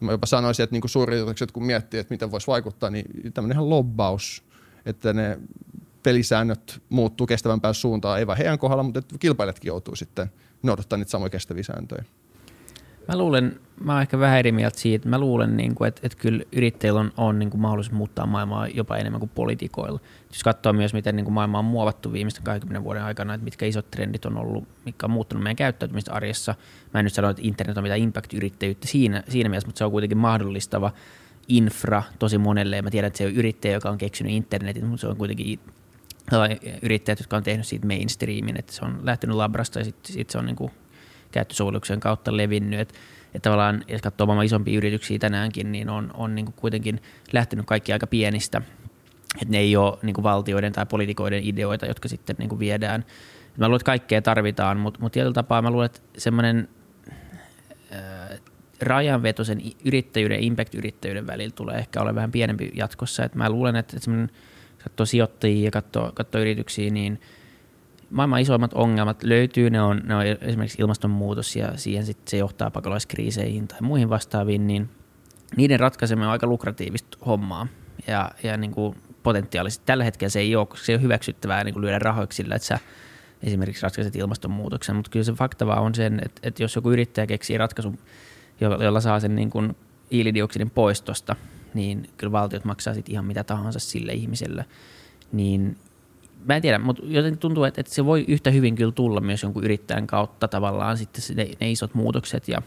[0.00, 4.44] Mä jopa sanoisin, että niin suuryritykset kun miettii, että miten voisi vaikuttaa, niin tämmöinen lobbaus,
[4.86, 5.38] että ne
[6.02, 10.30] pelisäännöt muuttuu kestävämpään suuntaan, ei vain heidän kohdalla, mutta kilpailijatkin joutuu sitten
[10.62, 12.04] noudattaa niitä samoja kestäviä sääntöjä.
[13.10, 16.18] Mä luulen, mä oon ehkä vähän eri mieltä siitä, mä luulen, niin kuin, että, että
[16.18, 20.00] kyllä yrittäjillä on, on niin kuin mahdollisuus muuttaa maailmaa jopa enemmän kuin poliitikoilla.
[20.28, 23.66] Jos katsoo myös, miten niin kuin maailma on muovattu viimeisten 20 vuoden aikana, että mitkä
[23.66, 26.54] isot trendit on ollut, mitkä on muuttunut meidän käyttäytymistä arjessa.
[26.94, 29.90] Mä en nyt sano, että internet on mitään impact-yrittäjyyttä siinä, siinä mielessä, mutta se on
[29.90, 30.92] kuitenkin mahdollistava
[31.48, 32.76] infra tosi monelle.
[32.76, 35.60] Ja mä tiedän, että se on yrittäjä, joka on keksinyt internetin, mutta se on kuitenkin
[36.82, 40.38] yrittäjät, jotka on tehnyt siitä mainstreamin, että se on lähtenyt labrasta ja sitten sit se
[40.38, 40.70] on niin kuin
[41.32, 42.80] käyttösovelluksen kautta levinnyt.
[42.80, 42.94] Että
[43.34, 47.02] et tavallaan, jos katsoo maailman isompia yrityksiä tänäänkin, niin on, on niin kuitenkin
[47.32, 48.62] lähtenyt kaikki aika pienistä.
[49.34, 53.04] Että ne ei ole niin valtioiden tai poliitikoiden ideoita, jotka sitten niin viedään.
[53.56, 56.68] Mä luulen, että kaikkea tarvitaan, mutta, mutta tietyllä tapaa mä luulen, että semmoinen
[57.92, 58.40] äh,
[58.80, 63.24] rajanveto sen yrittäjyyden ja impact-yrittäjyyden välillä tulee ehkä olla vähän pienempi jatkossa.
[63.24, 64.30] Et mä luulen, että, että semmoinen,
[64.84, 67.20] katsoo sijoittajia ja katsoo, katsoo yrityksiä, niin–
[68.10, 72.70] maailman isoimmat ongelmat löytyy, ne on, ne on esimerkiksi ilmastonmuutos ja siihen sitten se johtaa
[72.70, 74.88] pakolaiskriiseihin tai muihin vastaaviin, niin
[75.56, 77.66] niiden ratkaiseminen on aika lukratiivista hommaa.
[78.06, 81.64] Ja, ja niin kuin potentiaalisesti tällä hetkellä se ei ole, koska se ei ole hyväksyttävää
[81.64, 82.78] niin kuin lyödä rahoiksi sillä, että sä
[83.42, 87.26] esimerkiksi ratkaiset ilmastonmuutoksen, mutta kyllä se fakta vaan on sen, että, että jos joku yrittäjä
[87.26, 87.98] keksii ratkaisun,
[88.60, 89.76] jolla saa sen niin kuin
[90.12, 91.36] hiilidioksidin poistosta,
[91.74, 94.64] niin kyllä valtiot maksaa sitten ihan mitä tahansa sille ihmiselle,
[95.32, 95.76] niin
[96.44, 99.42] mä en tiedä, mutta joten tuntuu, että, että se voi yhtä hyvin kyllä tulla myös
[99.42, 102.48] jonkun yrittäjän kautta tavallaan sitten ne, ne isot muutokset.
[102.48, 102.62] Ja,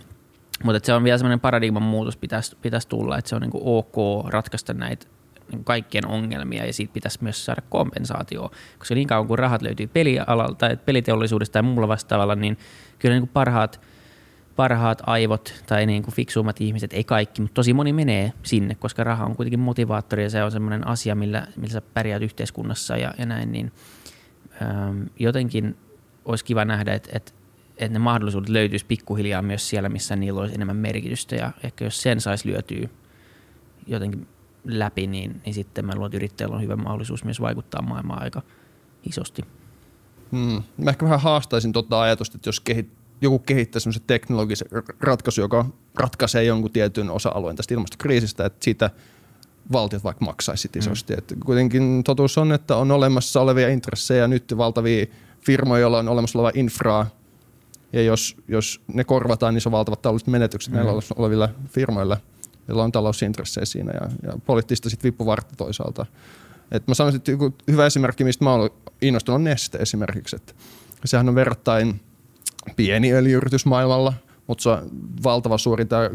[0.64, 3.52] mutta että se on vielä semmoinen paradigman muutos pitäisi, pitäisi tulla, että se on niin
[3.52, 5.08] kuin ok ratkaista näitä
[5.52, 9.88] niin kaikkien ongelmia ja siitä pitäisi myös saada kompensaatio, koska niin kauan kuin rahat löytyy
[9.88, 12.58] pelialalta peliteollisuudesta tai muulla vastaavalla, niin
[13.00, 13.80] kyllä niin kuin parhaat–
[14.56, 19.04] parhaat aivot tai niin kuin fiksuimmat ihmiset, ei kaikki, mutta tosi moni menee sinne, koska
[19.04, 23.14] raha on kuitenkin motivaattori ja se on semmoinen asia, millä, millä sä pärjäät yhteiskunnassa ja,
[23.18, 23.72] ja näin, niin
[24.62, 25.78] äm, jotenkin
[26.26, 27.32] olisi kiva nähdä, että, että,
[27.78, 32.01] että ne mahdollisuudet löytyisi pikkuhiljaa myös siellä, missä niillä olisi enemmän merkitystä ja ehkä jos
[32.01, 32.89] sen saisi lyötyä
[33.88, 34.28] jotenkin
[34.66, 38.41] läpi, niin, niin sitten mä luulen, että yrittäjällä on hyvä mahdollisuus myös vaikuttaa maailmaan aika
[39.04, 39.41] isosti.
[40.32, 40.64] Hmm.
[40.78, 44.68] Mä ehkä vähän haastaisin tuota ajatusta, että jos kehit, joku kehittää semmoisen teknologisen
[45.00, 45.66] ratkaisu, joka
[45.96, 48.90] ratkaisee jonkun tietyn osa-alueen tästä ilmastokriisistä, että siitä
[49.72, 51.14] valtiot vaikka maksaisi isosti.
[51.14, 51.18] Mm.
[51.18, 55.06] Et kuitenkin totuus on, että on olemassa olevia intressejä nyt valtavia
[55.42, 57.06] firmoja, joilla on olemassa oleva infraa,
[57.94, 60.76] ja jos, jos ne korvataan, niin se on valtavat taloudelliset menetykset mm.
[60.76, 62.18] näillä olevilla firmoilla,
[62.68, 66.06] joilla on talousintressejä siinä ja, ja poliittista sitten vippuvartta toisaalta.
[66.72, 67.32] Et mä sanoisin, että
[67.72, 68.70] hyvä esimerkki, mistä mä olen
[69.02, 70.36] innostunut, on Neste esimerkiksi.
[70.36, 70.56] Et
[71.06, 72.02] sehän on verrattain
[72.76, 74.14] pieni öljyyritys maailmalla,
[74.47, 74.89] mutta se on
[75.24, 76.09] valtava suuri tämä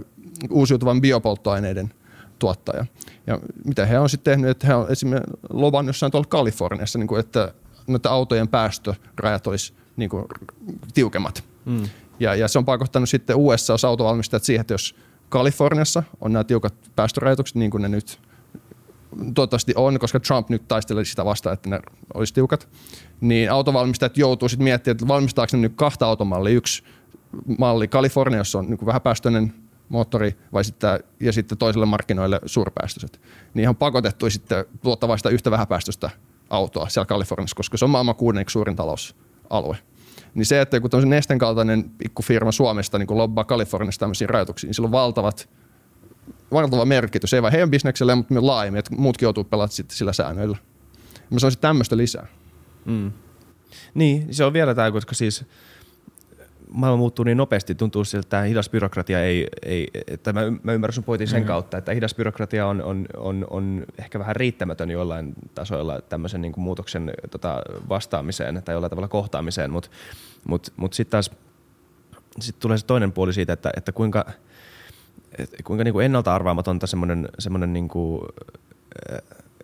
[0.51, 1.93] uusiutuvan biopolttoaineiden
[2.39, 2.87] tuottaja.
[3.27, 7.07] Ja mitä he on sitten tehnyt, että he on esimerkiksi lovan jossain tuolla Kaliforniassa, niin
[7.07, 7.55] kuin, että
[7.87, 10.25] noiden autojen päästörajat olisi niin kuin,
[10.95, 11.45] tiukemmat.
[11.65, 11.89] Mm.
[12.21, 14.95] Ja, ja se on pakottanut sitten USA autovalmistajat siihen, että jos
[15.29, 18.21] Kaliforniassa on nämä tiukat päästörajoitukset, niin kuin ne nyt
[19.35, 21.81] toivottavasti on, koska Trump nyt taistelee sitä vastaan, että ne
[22.15, 22.69] olisi tiukat,
[23.21, 26.55] niin autovalmistajat joutuu sitten miettimään, että valmistaako ne nyt kahta automallia.
[26.55, 26.83] Yksi
[27.59, 29.55] malli Kaliforniassa on niin vähäpäästöinen
[29.89, 33.21] moottori vai sitten, ja sitten toiselle markkinoille suurpäästöiset.
[33.55, 36.11] Niin ihan pakotettu sitten tuottaa sitä yhtä vähäpäästöistä
[36.51, 39.79] autoa siellä Kaliforniassa, koska se on maailman kuudenneksi suurin talousalue.
[40.35, 44.75] Niin se, että kun tämmöisen Nesten kaltainen pikkufirma Suomesta niin lobbaa Kaliforniassa tämmöisiin rajoituksiin, niin
[44.75, 45.49] sillä on valtavat,
[46.53, 50.13] valtava merkitys, ei vain heidän bisnekselle, mutta myös laajemmin, että muutkin joutuu pelaamaan sitten sillä
[50.13, 50.57] säännöillä.
[51.31, 52.27] Mä sanoisin tämmöistä lisää.
[52.85, 53.13] Mm.
[53.95, 55.45] Niin, se on vielä tämä, koska siis
[56.71, 60.73] maailma muuttuu niin nopeasti, tuntuu siltä, että tämä hidas byrokratia ei, ei että mä, mä
[60.73, 61.47] ymmärrän sun pointin sen mm.
[61.47, 66.53] kautta, että hidas byrokratia on, on, on, on ehkä vähän riittämätön jollain tasoilla tämmöisen niin
[66.53, 69.91] kuin muutoksen tota, vastaamiseen tai jollain tavalla kohtaamiseen, mutta
[70.49, 71.31] mut, mut sitten taas
[72.41, 74.25] sit tulee se toinen puoli siitä, että, että kuinka,
[75.39, 78.23] et, kuinka niin kuin ennalta arvaamatonta semmoinen, semmoinen niin kuin,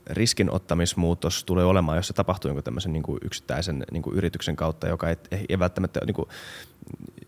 [0.06, 4.88] riskinottamismuutos tulee olemaan, jos se tapahtuu jonkun tämmöisen niin kuin yksittäisen niin kuin yrityksen kautta,
[4.88, 5.16] joka ei,
[5.48, 6.28] ei välttämättä, niin kuin,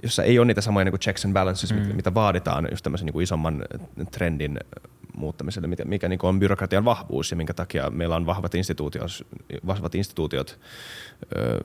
[0.02, 1.96] jossa ei ole niitä samoja niin kuin checks and balances, mm.
[1.96, 3.64] mitä vaaditaan just tämmöisen niin kuin isomman
[4.10, 4.58] trendin
[5.16, 9.26] muuttamiselle, mikä, mikä niin on byrokratian vahvuus ja minkä takia meillä on vahvat instituutiot,
[9.66, 10.58] vahvat instituutiot
[11.36, 11.60] öö,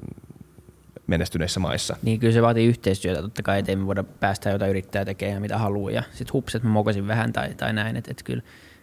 [1.07, 1.95] menestyneissä maissa.
[2.01, 5.57] Niin kyllä se vaatii yhteistyötä totta kai, ettei me voida päästä jotain yrittäjää tekemään mitä
[5.57, 8.41] haluaa ja sitten hups, että mä mokasin vähän tai, tai näin, että et kyllä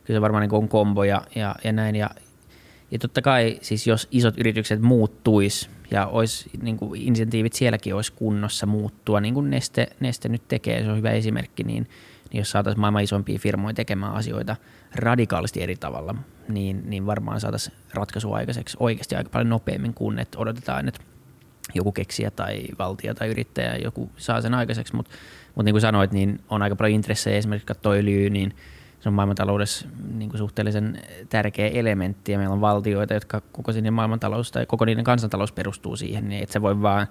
[0.09, 1.97] kyllä se varmaan niin on kombo ja, ja, ja näin.
[1.97, 2.11] Ja,
[2.91, 8.13] ja totta kai siis jos isot yritykset muuttuis ja olisi, niin kuin insentiivit sielläkin olisi
[8.13, 11.89] kunnossa muuttua, niin kuin Neste, Neste nyt tekee, se on hyvä esimerkki, niin,
[12.33, 14.57] niin jos saataisiin maailman isompia firmoja tekemään asioita
[14.95, 16.15] radikaalisti eri tavalla,
[16.49, 21.01] niin, niin varmaan saataisiin ratkaisu aikaiseksi oikeasti aika paljon nopeammin kuin että odotetaan, että
[21.75, 25.15] joku keksiä tai valtio tai yrittäjä joku saa sen aikaiseksi, mutta
[25.55, 27.37] mut niin kuin sanoit, niin on aika paljon intressejä.
[27.37, 28.55] Esimerkiksi katsoa öljyä, niin–
[29.01, 32.33] se on maailmantaloudessa niin kuin suhteellisen tärkeä elementti.
[32.33, 36.43] Ja meillä on valtioita, jotka koko sinne maailmantalous tai koko niiden kansantalous perustuu siihen, niin
[36.43, 37.07] että se voi vaan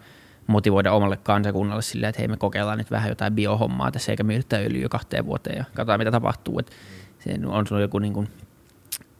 [0.47, 4.57] motivoida omalle kansakunnalle sillä, että hei me kokeillaan nyt vähän jotain biohommaa tässä eikä myydä
[4.57, 6.59] öljyä kahteen vuoteen ja katsotaan mitä tapahtuu.
[6.59, 6.71] Että
[7.19, 8.27] se on sulla joku niin kuin,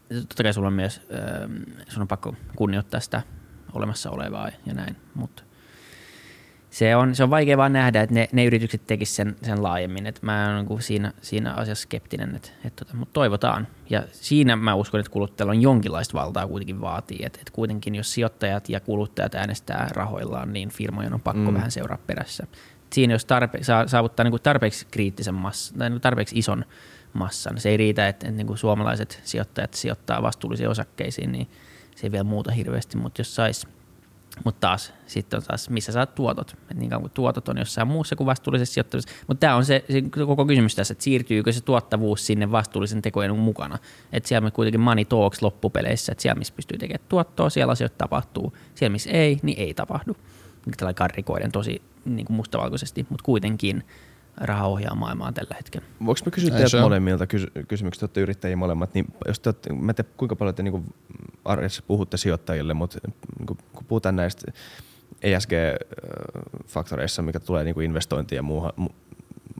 [0.08, 1.50] totta kai sulla on myös, äh,
[1.88, 3.22] sun on pakko kunnioittaa sitä
[3.72, 5.42] olemassa olevaa ja näin, mutta
[6.70, 10.06] se on, se on vaikea vaan nähdä, että ne, ne yritykset tekisivät sen, sen laajemmin.
[10.06, 13.66] Et mä olen niin siinä, siinä asiassa skeptinen, et, et tota, mutta toivotaan.
[13.90, 17.18] Ja siinä mä uskon, että kuluttajalla on jonkinlaista valtaa kuitenkin vaatii.
[17.22, 21.54] Että et kuitenkin jos sijoittajat ja kuluttajat äänestää rahoillaan, niin firmojen on pakko mm.
[21.54, 22.46] vähän seuraa perässä.
[22.92, 26.64] Siinä jos tarpe, saa, saavuttaa niin kuin tarpeeksi kriittisen massan tai niin tarpeeksi ison
[27.12, 31.48] massan, se ei riitä, että, että niin kuin suomalaiset sijoittajat sijoittaa vastuullisiin osakkeisiin, niin
[31.98, 33.66] se ei vielä muuta hirveästi, mutta jos saisi
[34.44, 36.56] mutta taas, sitten on taas, missä saat tuotot.
[36.70, 39.24] Et niin kauan kuin tuotot on jossain muussa kuin vastuullisessa sijoittamisessa.
[39.26, 43.38] Mutta tämä on se, se, koko kysymys tässä, että siirtyykö se tuottavuus sinne vastuullisen tekojen
[43.38, 43.78] mukana.
[44.12, 47.94] Että siellä me kuitenkin money talks loppupeleissä, että siellä missä pystyy tekemään tuottoa, siellä asioita
[47.98, 48.56] tapahtuu.
[48.74, 50.16] Siellä missä ei, niin ei tapahdu.
[50.76, 53.84] Tällä karrikoiden tosi niin kuin mustavalkoisesti, mutta kuitenkin
[54.40, 55.86] raha ohjaa maailmaa tällä hetkellä.
[56.06, 59.94] Voinko mä kysyä teiltä molemmilta kysy- kysymyksiä, olette yrittäjiä molemmat, niin jos te olette, mä
[59.94, 60.94] tiedän, kuinka paljon te niin
[61.44, 62.98] arjessa puhutte sijoittajille, mutta
[63.38, 63.56] niin kun
[63.88, 64.52] puhutaan näistä
[65.22, 68.88] ESG-faktoreissa, mikä tulee niin investointiin ja muuha, mu,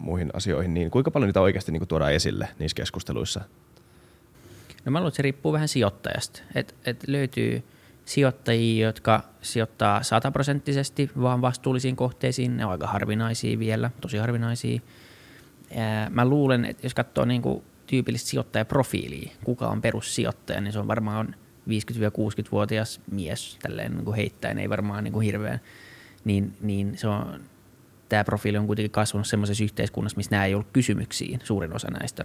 [0.00, 3.40] muihin asioihin, niin kuinka paljon niitä oikeasti niin tuodaan esille niissä keskusteluissa?
[4.84, 6.40] No mä luulen, että se riippuu vähän sijoittajasta.
[6.54, 7.62] Et, et löytyy
[8.08, 12.56] sijoittajia, jotka sijoittaa sataprosenttisesti vaan vastuullisiin kohteisiin.
[12.56, 14.80] Ne on aika harvinaisia vielä, tosi harvinaisia.
[16.10, 20.88] Mä luulen, että jos katsoo niin kuin tyypillistä sijoittajaprofiiliä, kuka on perussijoittaja, niin se on
[20.88, 21.34] varmaan
[21.68, 25.60] 50-60-vuotias mies, tälleen niin kuin heittäen, ei varmaan niin kuin hirveän,
[26.24, 27.40] niin, niin se on,
[28.08, 32.24] tämä profiili on kuitenkin kasvanut semmoisessa yhteiskunnassa, missä nämä ei ollut kysymyksiin, suurin osa näistä.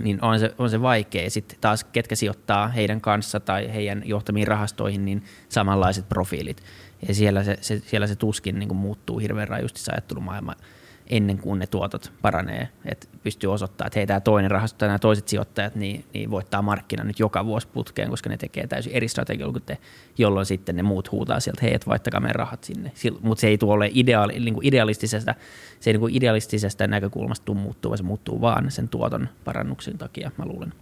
[0.00, 1.30] Niin on se, on se vaikea.
[1.30, 6.62] Sitten taas ketkä sijoittaa heidän kanssa tai heidän johtamiin rahastoihin, niin samanlaiset profiilit.
[7.08, 10.52] Ja siellä se, se, siellä se tuskin niin kuin muuttuu hirveän rajusti se ajattelumaailma.
[10.52, 10.77] maailma
[11.08, 12.68] ennen kuin ne tuotot paranee.
[12.84, 16.62] Että pystyy osoittamaan, että hei, tämä toinen rahasto tai nämä toiset sijoittajat niin, niin voittaa
[16.62, 19.78] markkina nyt joka vuosi putkeen, koska ne tekee täysin eri strategioilla te,
[20.18, 22.92] jolloin sitten ne muut huutaa sieltä, hei, että vaittakaa meidän rahat sinne.
[23.20, 25.34] Mutta se ei tule ideaali, niin kuin idealistisesta,
[25.80, 29.98] se ei niin kuin idealistisesta näkökulmasta tule muuttuu, vaan se muuttuu vaan sen tuoton parannuksen
[29.98, 30.72] takia, mä luulen.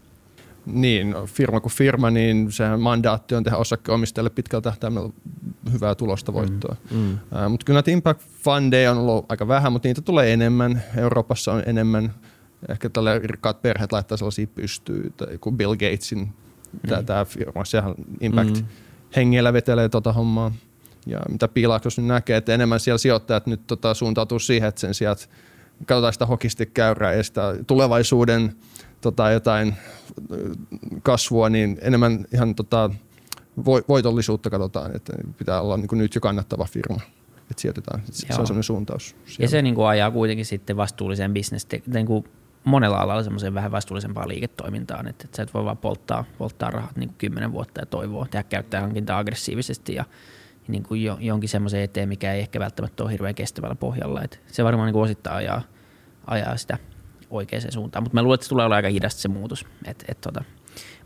[0.67, 5.11] Niin, firma kuin firma, niin sehän mandaatti on tehdä osakkeomistajalle pitkällä tähtäimellä
[5.73, 6.77] hyvää tulosta voittoa.
[6.91, 6.97] Mm.
[6.97, 7.13] Mm.
[7.13, 10.83] Uh, mutta kyllä näitä impact fundeja on ollut aika vähän, mutta niitä tulee enemmän.
[10.97, 12.15] Euroopassa on enemmän.
[12.69, 17.05] Ehkä tällä rikkaat perheet laittaa sellaisia pystyy, kuin Bill Gatesin mm.
[17.07, 18.67] tämä firma, sehän impact mm.
[19.17, 20.53] hengellä vetelee tota hommaa.
[21.07, 24.95] Ja mitä piilaksos nyt näkee, että enemmän siellä sijoittajat nyt tota, suuntautuu siihen, että sen
[24.95, 25.27] sijaan, että
[25.87, 28.57] katsotaan sitä hokistikäyrää ja sitä tulevaisuuden
[29.07, 29.75] tota, jotain
[31.03, 32.91] kasvua, niin enemmän ihan tota,
[33.89, 37.01] voitollisuutta katsotaan, että pitää olla niin kuin nyt jo kannattava firma.
[37.51, 38.03] Että sijoitetaan.
[38.11, 39.09] Se on sellainen suuntaus.
[39.09, 39.45] Siellä.
[39.45, 42.25] Ja se niin kuin ajaa kuitenkin sitten vastuulliseen bisnes, niin kuin
[42.65, 46.97] monella alalla semmoiseen vähän vastuullisempaan liiketoimintaan, että, että sä et voi vaan polttaa, polttaa rahat
[46.97, 50.05] niin kuin kymmenen vuotta ja toivoa, tehdä käyttäjähankintaa aggressiivisesti ja
[50.69, 54.23] niin kuin jo, jonkin semmoisen eteen, mikä ei ehkä välttämättä ole hirveän kestävällä pohjalla.
[54.23, 55.63] Että se varmaan niin kuin osittain ajaa,
[56.27, 56.79] ajaa sitä
[57.31, 59.67] oikeaan suuntaan, mutta mä luulen, että se tulee olla aika hidasta se muutos.
[59.85, 60.45] Et, et tota.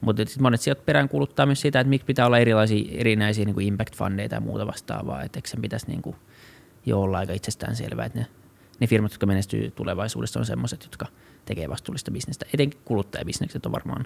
[0.01, 3.67] Mutta monet sijoit perään kuuluttaa myös sitä, että miksi pitää olla erilaisia erinäisiä niin kuin
[3.67, 6.17] impact fundeita ja muuta vastaavaa, että sen pitäisi niin kuin
[6.87, 8.27] jo olla aika itsestään selvää, että ne,
[8.81, 11.07] ne firmat, jotka menestyy tulevaisuudessa on semmoiset, jotka
[11.45, 12.47] tekee vastuullista bisnestä.
[12.55, 14.05] Etenkin kuluttajabisnekset on varmaan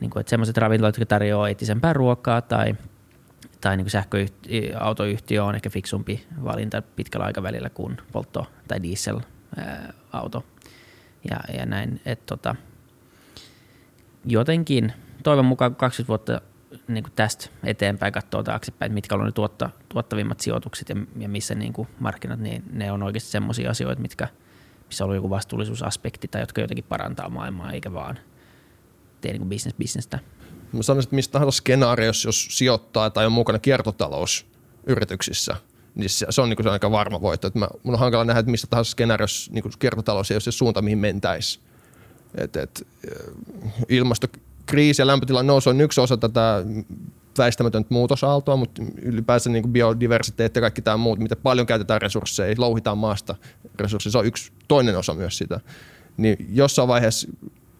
[0.00, 2.74] niin kuin, että semmoiset ravintolat, jotka tarjoaa eettisempää ruokaa tai,
[3.60, 10.44] tai niin sähköautoyhtiö on ehkä fiksumpi valinta pitkällä aikavälillä kuin poltto- tai diesel-auto
[11.30, 12.00] ja, ja näin.
[12.06, 12.54] Et tota,
[14.24, 14.92] jotenkin
[15.22, 16.40] toivon mukaan 20 vuotta
[16.88, 21.54] niin kuin tästä eteenpäin katsoo taaksepäin, mitkä on ne tuotta, tuottavimmat sijoitukset ja, ja missä
[21.54, 24.28] niin kuin markkinat, niin ne on oikeasti sellaisia asioita, mitkä,
[24.86, 28.18] missä on joku vastuullisuusaspekti tai jotka jotenkin parantaa maailmaa, eikä vaan
[29.20, 30.18] tee niin kuin business bisnestä.
[30.72, 35.56] Mä sanoisin, että mistä tahansa skenaariossa, jos sijoittaa tai on mukana kiertotalousyrityksissä,
[35.98, 37.46] niin se, se on niin se aika varma voitto.
[37.46, 40.52] Että mä, mun on hankala nähdä, että mistä tahansa skenaariossa niin kiertotalous ei ole se
[40.52, 41.64] suunta, mihin mentäisiin.
[42.34, 42.86] Et, et,
[43.88, 46.64] ilmastokriisi ja lämpötilan nousu on yksi osa tätä
[47.38, 52.98] väistämätöntä muutosaaltoa, mutta ylipäänsä niin biodiversiteetti ja kaikki tämä muut, mitä paljon käytetään resursseja, louhitaan
[52.98, 53.34] maasta
[53.80, 55.60] resursseja, se on yksi toinen osa myös sitä.
[56.16, 57.28] Niin jossain vaiheessa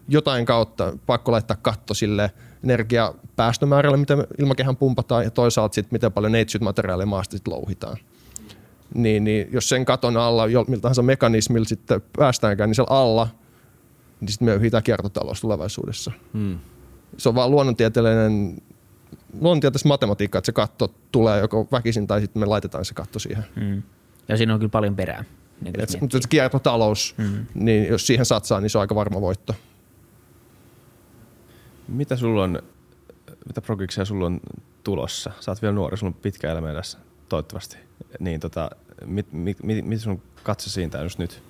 [0.07, 2.31] jotain kautta pakko laittaa katto sille
[2.63, 7.97] energiapäästömäärälle, mitä ilmakehän pumpataan, ja toisaalta sitten miten paljon neitsyt materiaaleja maasta sitten louhitaan.
[8.93, 13.27] Niin, niin jos sen katon alla, miltä tahansa mekanismilla sitten päästäänkään, niin siellä alla,
[14.21, 16.11] niin sitten me yhitään kiertotalous tulevaisuudessa.
[16.33, 16.59] Hmm.
[17.17, 18.57] Se on vaan luonnontieteellinen
[19.39, 23.45] luonnontieteellistä matematiikkaa, että se katto tulee joko väkisin tai sitten me laitetaan se katto siihen.
[23.59, 23.83] Hmm.
[24.27, 25.23] Ja siinä on kyllä paljon perää.
[25.61, 27.45] Niin et, mutta se kiertotalous, hmm.
[27.53, 29.55] niin jos siihen satsaa, niin se on aika varma voitto.
[31.89, 32.61] Mitä sulla on,
[33.47, 34.39] mitä progiksia sulla on
[34.83, 35.31] tulossa?
[35.39, 36.97] Sä oot vielä nuori, sulla on pitkä elämä edessä,
[37.29, 37.77] toivottavasti.
[38.19, 38.69] Niin tota,
[39.05, 41.43] mit, mit, mit, mit sun katse siitä just nyt?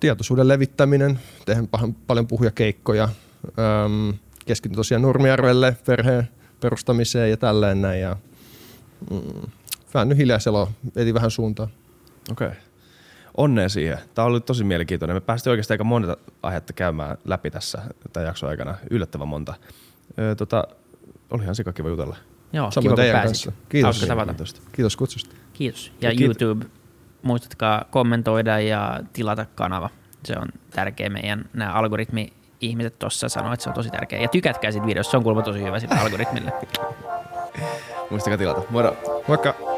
[0.00, 1.68] Tietoisuuden levittäminen, tehdään
[2.06, 3.08] paljon puhuja keikkoja,
[3.48, 6.28] öm, keskityn tosiaan Nurmijärvelle perheen
[6.60, 8.00] perustamiseen ja tälleen näin.
[8.00, 8.16] Ja,
[9.10, 9.50] mm,
[9.94, 11.68] vähän nyt hiljaiselo, eti vähän suuntaan.
[12.30, 12.46] Okei.
[12.46, 12.67] Okay.
[13.38, 13.98] Onnea siihen.
[14.14, 15.16] Tämä oli tosi mielenkiintoinen.
[15.16, 17.82] Me päästiin oikeastaan aika monta aihetta käymään läpi tässä
[18.12, 18.74] tämän jakson aikana.
[18.90, 19.54] Yllättävän monta.
[20.18, 20.64] Öö, tota,
[21.30, 22.16] olihan se kiva jutella.
[22.52, 23.54] Joo, Samoin kiva kun pääsit.
[23.68, 24.00] Kiitos.
[24.00, 24.62] Kiitos.
[24.72, 25.34] Kiitos kutsusta.
[25.52, 25.92] Kiitos.
[26.00, 26.66] Ja Kiit- YouTube,
[27.22, 29.90] muistatkaa kommentoida ja tilata kanava.
[30.24, 34.20] Se on tärkeä meidän nämä algoritmi ihmiset tuossa sanoo, että se on tosi tärkeä.
[34.20, 36.52] Ja tykätkää siitä videosta, se on kuulemma tosi hyvä sille algoritmille.
[38.10, 38.62] Muistakaa tilata.
[38.70, 38.96] Moro.
[39.28, 39.77] Moikka.